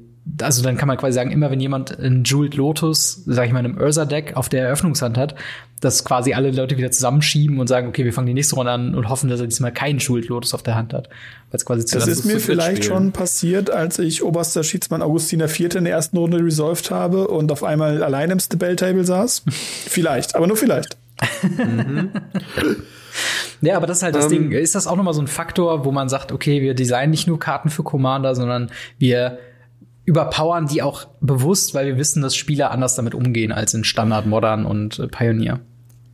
[0.40, 3.60] also dann kann man quasi sagen, immer wenn jemand ein Jeweled Lotus, sag ich mal,
[3.60, 5.34] in einem Ursa-Deck auf der Eröffnungshand hat,
[5.80, 8.94] dass quasi alle Leute wieder zusammenschieben und sagen, okay, wir fangen die nächste Runde an
[8.94, 11.08] und hoffen, dass er diesmal keinen Jeweled Lotus auf der Hand hat.
[11.50, 15.84] Weil's quasi das ist mir vielleicht schon passiert, als ich oberster Schiedsmann Augustiner Vierte in
[15.84, 19.44] der ersten Runde resolved habe und auf einmal allein im Bell-Table saß.
[19.50, 20.96] vielleicht, aber nur vielleicht.
[21.42, 22.10] mhm.
[23.62, 24.52] Ja, aber das ist halt das um, Ding.
[24.52, 27.38] Ist das auch nochmal so ein Faktor, wo man sagt, okay, wir designen nicht nur
[27.38, 29.38] Karten für Commander, sondern wir
[30.06, 34.26] überpowern die auch bewusst, weil wir wissen, dass Spieler anders damit umgehen als in Standard,
[34.26, 35.60] Modern und äh, Pioneer.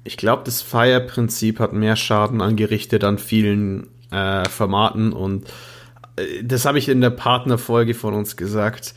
[0.05, 5.47] Ich glaube, das Fire-Prinzip hat mehr Schaden angerichtet an vielen äh, Formaten und
[6.17, 8.95] äh, das habe ich in der Partnerfolge von uns gesagt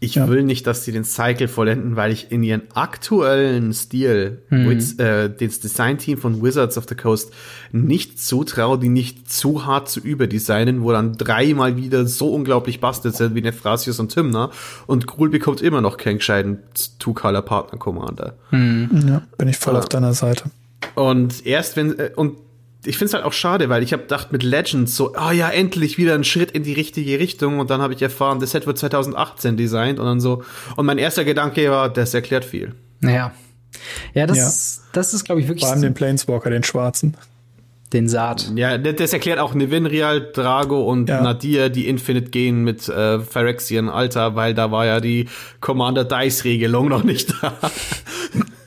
[0.00, 0.28] ich ja.
[0.28, 4.70] will nicht, dass sie den Cycle vollenden, weil ich in ihren aktuellen Stil, mhm.
[4.70, 7.32] Wiz, äh, das Designteam von Wizards of the Coast
[7.72, 13.16] nicht zutraue, die nicht zu hart zu überdesignen, wo dann dreimal wieder so unglaublich bastet
[13.16, 14.50] sind wie Nephrasius und Timner
[14.86, 16.58] und Gruul bekommt immer noch keinen gescheiten
[17.00, 18.36] Two-Color-Partner-Commander.
[18.52, 19.04] Mhm.
[19.08, 19.80] Ja, bin ich voll ja.
[19.80, 20.44] auf deiner Seite.
[20.94, 22.36] Und erst wenn, äh, und
[22.84, 25.32] ich finde es halt auch schade, weil ich habe gedacht mit Legends so, ah oh
[25.32, 28.52] ja, endlich wieder ein Schritt in die richtige Richtung und dann habe ich erfahren, das
[28.52, 30.42] Set wird 2018 designt und dann so
[30.76, 32.74] und mein erster Gedanke war, das erklärt viel.
[33.02, 33.32] Ja.
[34.14, 34.38] Ja, das,
[34.78, 34.88] ja.
[34.92, 37.16] das ist glaube ich wirklich vor allem den Planeswalker, den schwarzen.
[37.92, 38.52] Den Saat.
[38.54, 41.22] Ja, das erklärt auch Nevinrial, Drago und ja.
[41.22, 45.26] Nadir, die Infinite gehen mit äh, Phyrexian Alter, weil da war ja die
[45.60, 47.56] Commander Dice Regelung noch nicht da.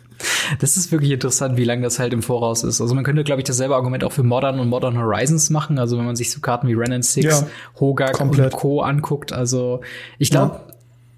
[0.60, 2.82] Das ist wirklich interessant, wie lange das halt im Voraus ist.
[2.82, 5.80] Also man könnte, glaube ich, dasselbe Argument auch für Modern und Modern Horizons machen.
[5.80, 7.48] Also wenn man sich so Karten wie Ren and Six, ja,
[7.80, 8.54] Hogak komplett.
[8.54, 8.82] und Co.
[8.82, 9.34] anguckt.
[9.34, 9.82] Also
[10.18, 10.74] ich glaube, ja.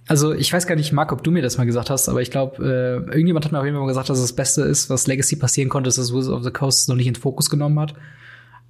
[0.07, 2.29] Also ich weiß gar nicht, Marc, ob du mir das mal gesagt hast, aber ich
[2.29, 5.07] glaube, äh, irgendjemand hat mir auf jeden Fall mal gesagt, dass das Beste ist, was
[5.07, 7.93] Legacy passieren konnte, ist, dass Wizards of the Coast noch nicht in Fokus genommen hat.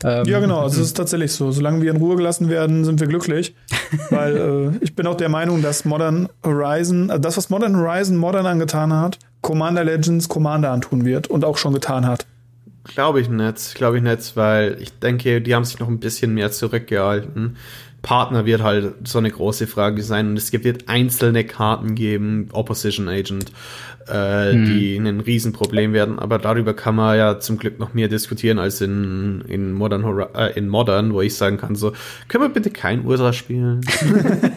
[0.04, 1.52] Ähm, ja, genau, also es ist tatsächlich so.
[1.52, 3.56] Solange wir in Ruhe gelassen werden, sind wir glücklich.
[4.10, 4.38] weil
[4.82, 8.46] äh, ich bin auch der Meinung, dass Modern Horizon, also das, was Modern Horizon Modern
[8.46, 12.26] angetan hat, Commander Legends Commander antun wird und auch schon getan hat.
[12.86, 16.34] Glaube ich nicht, glaube ich nicht, weil ich denke, die haben sich noch ein bisschen
[16.34, 17.58] mehr zurückgehalten.
[18.02, 23.08] Partner wird halt so eine große Frage sein und es wird einzelne Karten geben, Opposition
[23.08, 23.52] Agent,
[24.08, 24.66] äh, hm.
[24.66, 26.20] die ein Riesenproblem werden.
[26.20, 30.04] Aber darüber kann man ja zum Glück noch mehr diskutieren als in, in, Modern,
[30.36, 31.94] äh, in Modern, wo ich sagen kann, so,
[32.28, 33.82] können wir bitte kein Ursa spielen?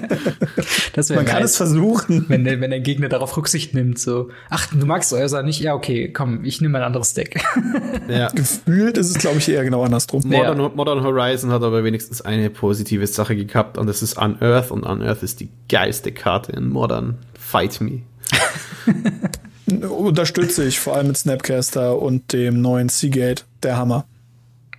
[0.94, 2.26] das Man kann es versuchen.
[2.28, 5.60] Wenn der, wenn der Gegner darauf Rücksicht nimmt, so, ach, du magst Ursa nicht?
[5.60, 7.40] Ja, okay, komm, ich nehme ein anderes Deck.
[8.08, 8.28] ja.
[8.28, 10.22] Gefühlt ist es, glaube ich, eher genau andersrum.
[10.24, 10.70] Modern, ja.
[10.74, 15.22] Modern Horizon hat aber wenigstens eine positive Sache gehabt und das ist Unearth und Unearth
[15.22, 17.18] ist die geilste Karte in Modern.
[17.38, 18.02] Fight me.
[19.88, 24.06] Unterstütze ich, vor allem mit Snapcaster und dem neuen Seagate, der Hammer.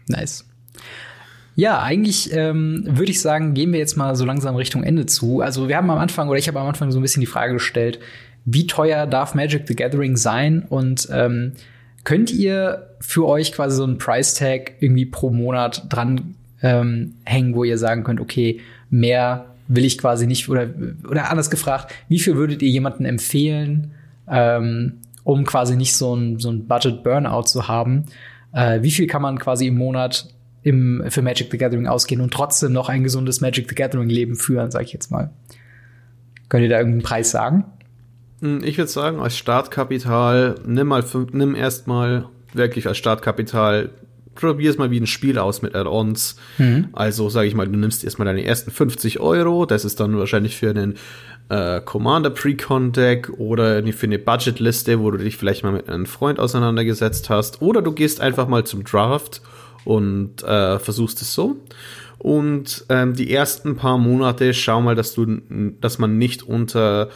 [0.08, 0.46] Nice.
[1.56, 5.42] Ja, eigentlich ähm, würde ich sagen, gehen wir jetzt mal so langsam Richtung Ende zu.
[5.42, 7.54] Also wir haben am Anfang, oder ich habe am Anfang so ein bisschen die Frage
[7.54, 8.00] gestellt,
[8.46, 10.66] wie teuer darf Magic the Gathering sein?
[10.70, 11.54] Und ähm,
[12.04, 17.56] könnt ihr für euch quasi so einen Price Tag irgendwie pro Monat dran ähm, hängen,
[17.56, 20.70] wo ihr sagen könnt, okay, mehr will ich quasi nicht, oder,
[21.10, 23.92] oder anders gefragt, wie viel würdet ihr jemanden empfehlen,
[24.30, 28.06] ähm, um quasi nicht so ein, so ein Budget-Burnout zu haben?
[28.54, 30.30] Äh, wie viel kann man quasi im Monat
[30.64, 34.72] im, für Magic the Gathering ausgehen und trotzdem noch ein gesundes Magic the Gathering-Leben führen,
[34.72, 35.32] sag ich jetzt mal?
[36.50, 37.66] Könnt ihr da irgendeinen Preis sagen?
[38.42, 43.92] Hm, ich würde sagen, als Startkapital, nimm mal, nimm erstmal wirklich als Startkapital
[44.38, 46.38] probier es mal wie ein Spiel aus mit Add-ons.
[46.58, 46.90] Mhm.
[46.94, 50.56] Also sage ich mal, du nimmst erstmal deine ersten 50 Euro, das ist dann wahrscheinlich
[50.56, 50.96] für einen
[51.50, 56.06] äh, Commander Precon Deck oder für eine Budgetliste, wo du dich vielleicht mal mit einem
[56.06, 59.42] Freund auseinandergesetzt hast, oder du gehst einfach mal zum Draft
[59.86, 61.58] und äh, versuchst es so.
[62.18, 65.40] Und ähm, die ersten paar Monate schau mal, dass du,
[65.80, 67.10] dass man nicht unter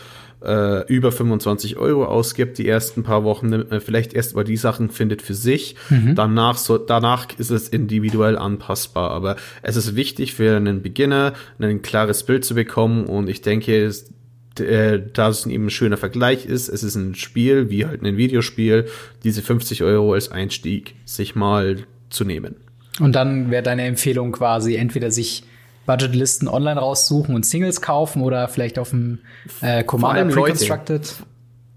[0.44, 4.58] äh, über 25 Euro ausgibt, die ersten paar Wochen nimmt man vielleicht erst mal die
[4.58, 5.76] Sachen findet für sich.
[5.90, 6.16] Mhm.
[6.16, 9.12] Danach, so, danach ist es individuell anpassbar.
[9.12, 13.06] Aber es ist wichtig für einen Beginner, ein klares Bild zu bekommen.
[13.06, 14.12] Und ich denke, es,
[14.60, 18.18] äh, da es eben ein schöner Vergleich ist, es ist ein Spiel, wie halt ein
[18.18, 18.88] Videospiel,
[19.24, 22.56] diese 50 Euro als Einstieg sich mal zu nehmen.
[23.00, 25.44] Und dann wäre deine Empfehlung quasi entweder sich
[25.86, 29.20] Budgetlisten online raussuchen und Singles kaufen oder vielleicht auf dem
[29.62, 31.16] äh, Commander Pre-Constructed.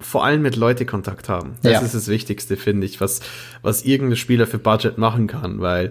[0.01, 1.55] Vor allem mit Leute Kontakt haben.
[1.63, 1.81] Das ja.
[1.81, 3.21] ist das Wichtigste, finde ich, was,
[3.63, 5.91] was irgendein Spieler für Budget machen kann, weil,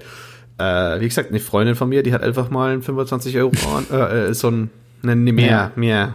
[0.60, 3.52] äh, wie gesagt, eine Freundin von mir, die hat einfach mal 25 Euro,
[3.92, 4.70] äh, äh, so ein,
[5.02, 5.72] ne, ne, mehr, ja.
[5.76, 6.14] mehr,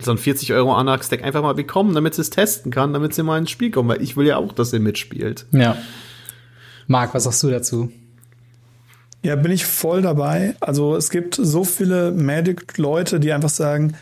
[0.00, 3.22] so ein 40 Euro Anax-Deck einfach mal bekommen, damit sie es testen kann, damit sie
[3.22, 5.46] mal ins Spiel kommen, weil ich will ja auch, dass sie mitspielt.
[5.52, 5.76] Ja.
[6.86, 7.92] Marc, was sagst du dazu?
[9.22, 10.54] Ja, bin ich voll dabei.
[10.60, 13.96] Also es gibt so viele Magic-Leute, die einfach sagen,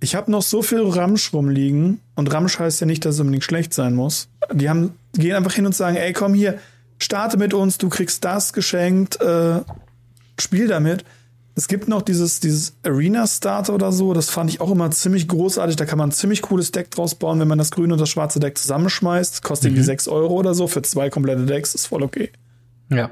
[0.00, 3.44] ich habe noch so viel Ramsch rumliegen und Ramsch heißt ja nicht, dass es unbedingt
[3.44, 4.28] schlecht sein muss.
[4.52, 6.58] Die haben, gehen einfach hin und sagen, ey, komm hier,
[6.98, 9.60] starte mit uns, du kriegst das geschenkt, äh,
[10.40, 11.04] spiel damit.
[11.54, 15.28] Es gibt noch dieses, dieses Arena Starter oder so, das fand ich auch immer ziemlich
[15.28, 15.76] großartig.
[15.76, 18.08] Da kann man ein ziemlich cooles Deck draus bauen, wenn man das grüne und das
[18.08, 19.42] schwarze Deck zusammenschmeißt.
[19.42, 19.76] Kostet mhm.
[19.76, 22.30] irgendwie 6 Euro oder so für zwei komplette Decks, ist voll okay.
[22.88, 23.10] Ja.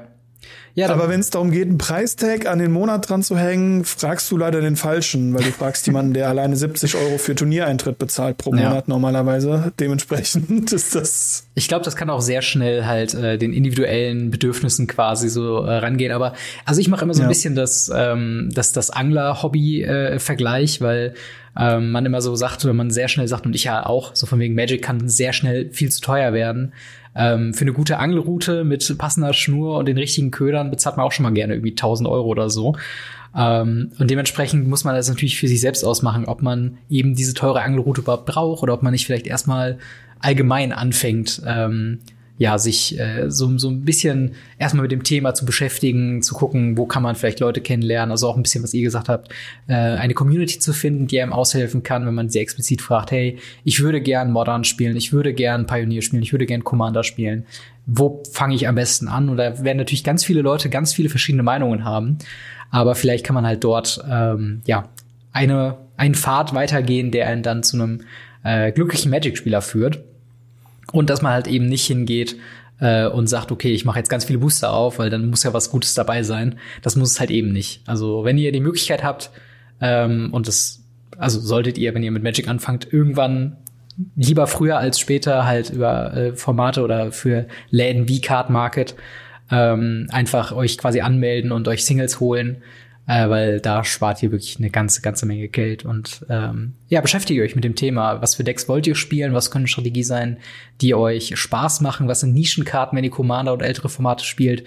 [0.73, 4.31] Ja, aber wenn es darum geht, einen Preistag an den Monat dran zu hängen, fragst
[4.31, 8.37] du leider den Falschen, weil du fragst jemanden, der alleine 70 Euro für Turniereintritt bezahlt
[8.37, 8.83] pro Monat ja.
[8.87, 9.73] normalerweise.
[9.79, 11.47] Dementsprechend ist das.
[11.55, 15.77] Ich glaube, das kann auch sehr schnell halt äh, den individuellen Bedürfnissen quasi so äh,
[15.77, 16.13] rangehen.
[16.13, 16.33] Aber
[16.63, 17.29] also ich mache immer so ein ja.
[17.29, 21.13] bisschen das, ähm, das, das Angler-Hobby-Vergleich, äh, weil
[21.59, 24.25] ähm, man immer so sagt, wenn man sehr schnell sagt, und ich ja auch, so
[24.25, 26.73] von wegen Magic kann sehr schnell viel zu teuer werden.
[27.15, 31.11] Ähm, für eine gute Angelroute mit passender Schnur und den richtigen Ködern bezahlt man auch
[31.11, 32.75] schon mal gerne irgendwie 1000 Euro oder so.
[33.35, 37.33] Ähm, und dementsprechend muss man das natürlich für sich selbst ausmachen, ob man eben diese
[37.33, 39.77] teure Angelroute überhaupt braucht oder ob man nicht vielleicht erstmal
[40.19, 41.99] allgemein anfängt, ähm,
[42.41, 46.75] ja, sich äh, so, so ein bisschen erstmal mit dem Thema zu beschäftigen, zu gucken,
[46.75, 49.31] wo kann man vielleicht Leute kennenlernen, also auch ein bisschen, was ihr gesagt habt,
[49.67, 53.37] äh, eine Community zu finden, die einem aushelfen kann, wenn man sehr explizit fragt, hey,
[53.63, 57.45] ich würde gern Modern spielen, ich würde gern Pioneer spielen, ich würde gern Commander spielen.
[57.85, 59.29] Wo fange ich am besten an?
[59.29, 62.17] Und da werden natürlich ganz viele Leute ganz viele verschiedene Meinungen haben.
[62.71, 64.89] Aber vielleicht kann man halt dort ähm, ja
[65.31, 68.01] eine einen Pfad weitergehen, der einen dann zu einem
[68.43, 70.03] äh, glücklichen Magic-Spieler führt.
[70.91, 72.35] Und dass man halt eben nicht hingeht
[72.79, 75.53] äh, und sagt, okay, ich mache jetzt ganz viele Booster auf, weil dann muss ja
[75.53, 76.57] was Gutes dabei sein.
[76.81, 77.81] Das muss es halt eben nicht.
[77.85, 79.31] Also wenn ihr die Möglichkeit habt,
[79.79, 80.83] ähm, und das,
[81.17, 83.57] also solltet ihr, wenn ihr mit Magic anfangt, irgendwann
[84.15, 88.95] lieber früher als später halt über äh, Formate oder für Läden wie Card Market
[89.51, 92.63] ähm, einfach euch quasi anmelden und euch Singles holen
[93.11, 95.83] äh, weil da spart ihr wirklich eine ganze, ganze Menge Geld.
[95.83, 98.21] Und ähm, ja, beschäftigt euch mit dem Thema.
[98.21, 99.33] Was für Decks wollt ihr spielen?
[99.33, 100.37] Was können Strategie sein,
[100.79, 102.07] die euch Spaß machen?
[102.07, 104.63] Was sind Nischenkarten, wenn ihr Commander und ältere Formate spielt?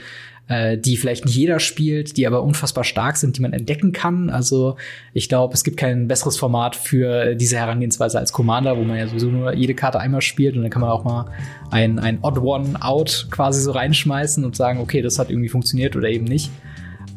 [0.47, 4.29] äh, die vielleicht nicht jeder spielt, die aber unfassbar stark sind, die man entdecken kann.
[4.29, 4.77] Also
[5.15, 9.07] ich glaube, es gibt kein besseres Format für diese Herangehensweise als Commander, wo man ja
[9.07, 11.31] sowieso nur jede Karte einmal spielt und dann kann man auch mal
[11.71, 15.97] ein, ein Odd One Out quasi so reinschmeißen und sagen, okay, das hat irgendwie funktioniert
[15.97, 16.51] oder eben nicht.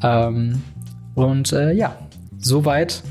[0.02, 0.62] Ähm,
[1.18, 1.98] und äh, ja,
[2.38, 3.02] soweit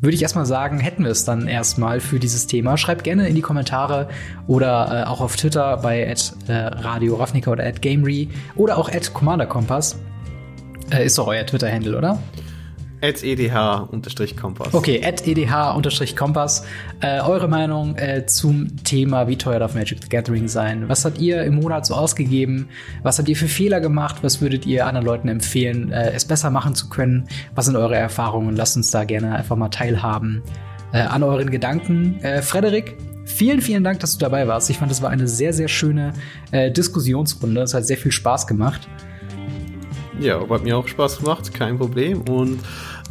[0.00, 2.76] würde ich erstmal sagen, hätten wir es dann erstmal für dieses Thema.
[2.76, 4.08] Schreibt gerne in die Kommentare
[4.48, 8.90] oder äh, auch auf Twitter bei at, äh, Radio Ravnica oder at Gamery oder auch
[8.92, 9.96] at Commander Kompass.
[10.90, 12.18] Äh, ist doch euer Twitter-Handle, oder?
[13.02, 14.72] Edh-kompass.
[14.72, 16.64] Okay, edh-kompass.
[17.00, 20.88] Äh, eure Meinung äh, zum Thema, wie teuer darf Magic the Gathering sein?
[20.88, 22.68] Was habt ihr im Monat so ausgegeben?
[23.02, 24.18] Was habt ihr für Fehler gemacht?
[24.22, 27.28] Was würdet ihr anderen Leuten empfehlen, äh, es besser machen zu können?
[27.54, 28.56] Was sind eure Erfahrungen?
[28.56, 30.42] Lasst uns da gerne einfach mal teilhaben
[30.92, 32.20] äh, an euren Gedanken.
[32.22, 34.68] Äh, Frederik, Vielen, vielen Dank, dass du dabei warst.
[34.68, 36.12] Ich fand, das war eine sehr, sehr schöne
[36.50, 37.62] äh, Diskussionsrunde.
[37.62, 38.88] Es hat sehr viel Spaß gemacht.
[40.20, 42.22] Ja, hat mir auch Spaß gemacht, kein Problem.
[42.22, 42.60] Und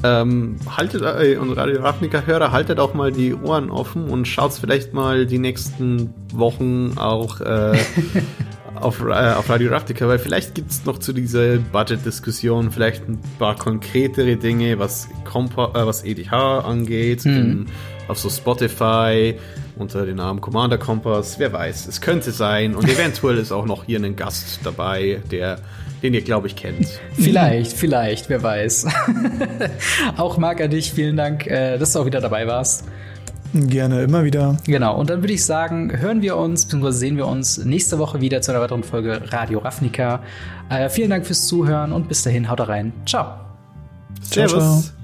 [0.04, 4.94] ähm, haltet, äh, und Radio Ravnica-Hörer, haltet auch mal die Ohren offen und schaut vielleicht
[4.94, 7.78] mal die nächsten Wochen auch äh,
[8.76, 13.20] auf, äh, auf Radio Ravnica, weil vielleicht gibt es noch zu dieser Budget-Diskussion vielleicht ein
[13.38, 17.38] paar konkretere Dinge, was, Compa äh, was EDH angeht, mhm.
[17.38, 17.66] in,
[18.08, 19.36] auf so Spotify
[19.78, 23.84] unter dem Namen Commander Kompass, wer weiß, es könnte sein und eventuell ist auch noch
[23.84, 25.60] hier ein Gast dabei, der
[26.04, 26.88] den ihr, glaube ich, kennt.
[27.14, 28.88] Vielleicht, vielleicht, wer weiß.
[30.18, 32.86] auch Marc an dich, vielen Dank, äh, dass du auch wieder dabei warst.
[33.54, 34.58] Gerne, immer wieder.
[34.66, 38.22] Genau, und dann würde ich sagen, hören wir uns, beziehungsweise sehen wir uns nächste Woche
[38.22, 40.22] wieder zu einer weiteren Folge Radio Ravnica.
[40.70, 42.94] Äh, vielen Dank fürs Zuhören und bis dahin, haut rein.
[43.06, 43.36] Ciao.
[44.22, 44.52] Servus.
[44.52, 45.01] Ciao, ciao.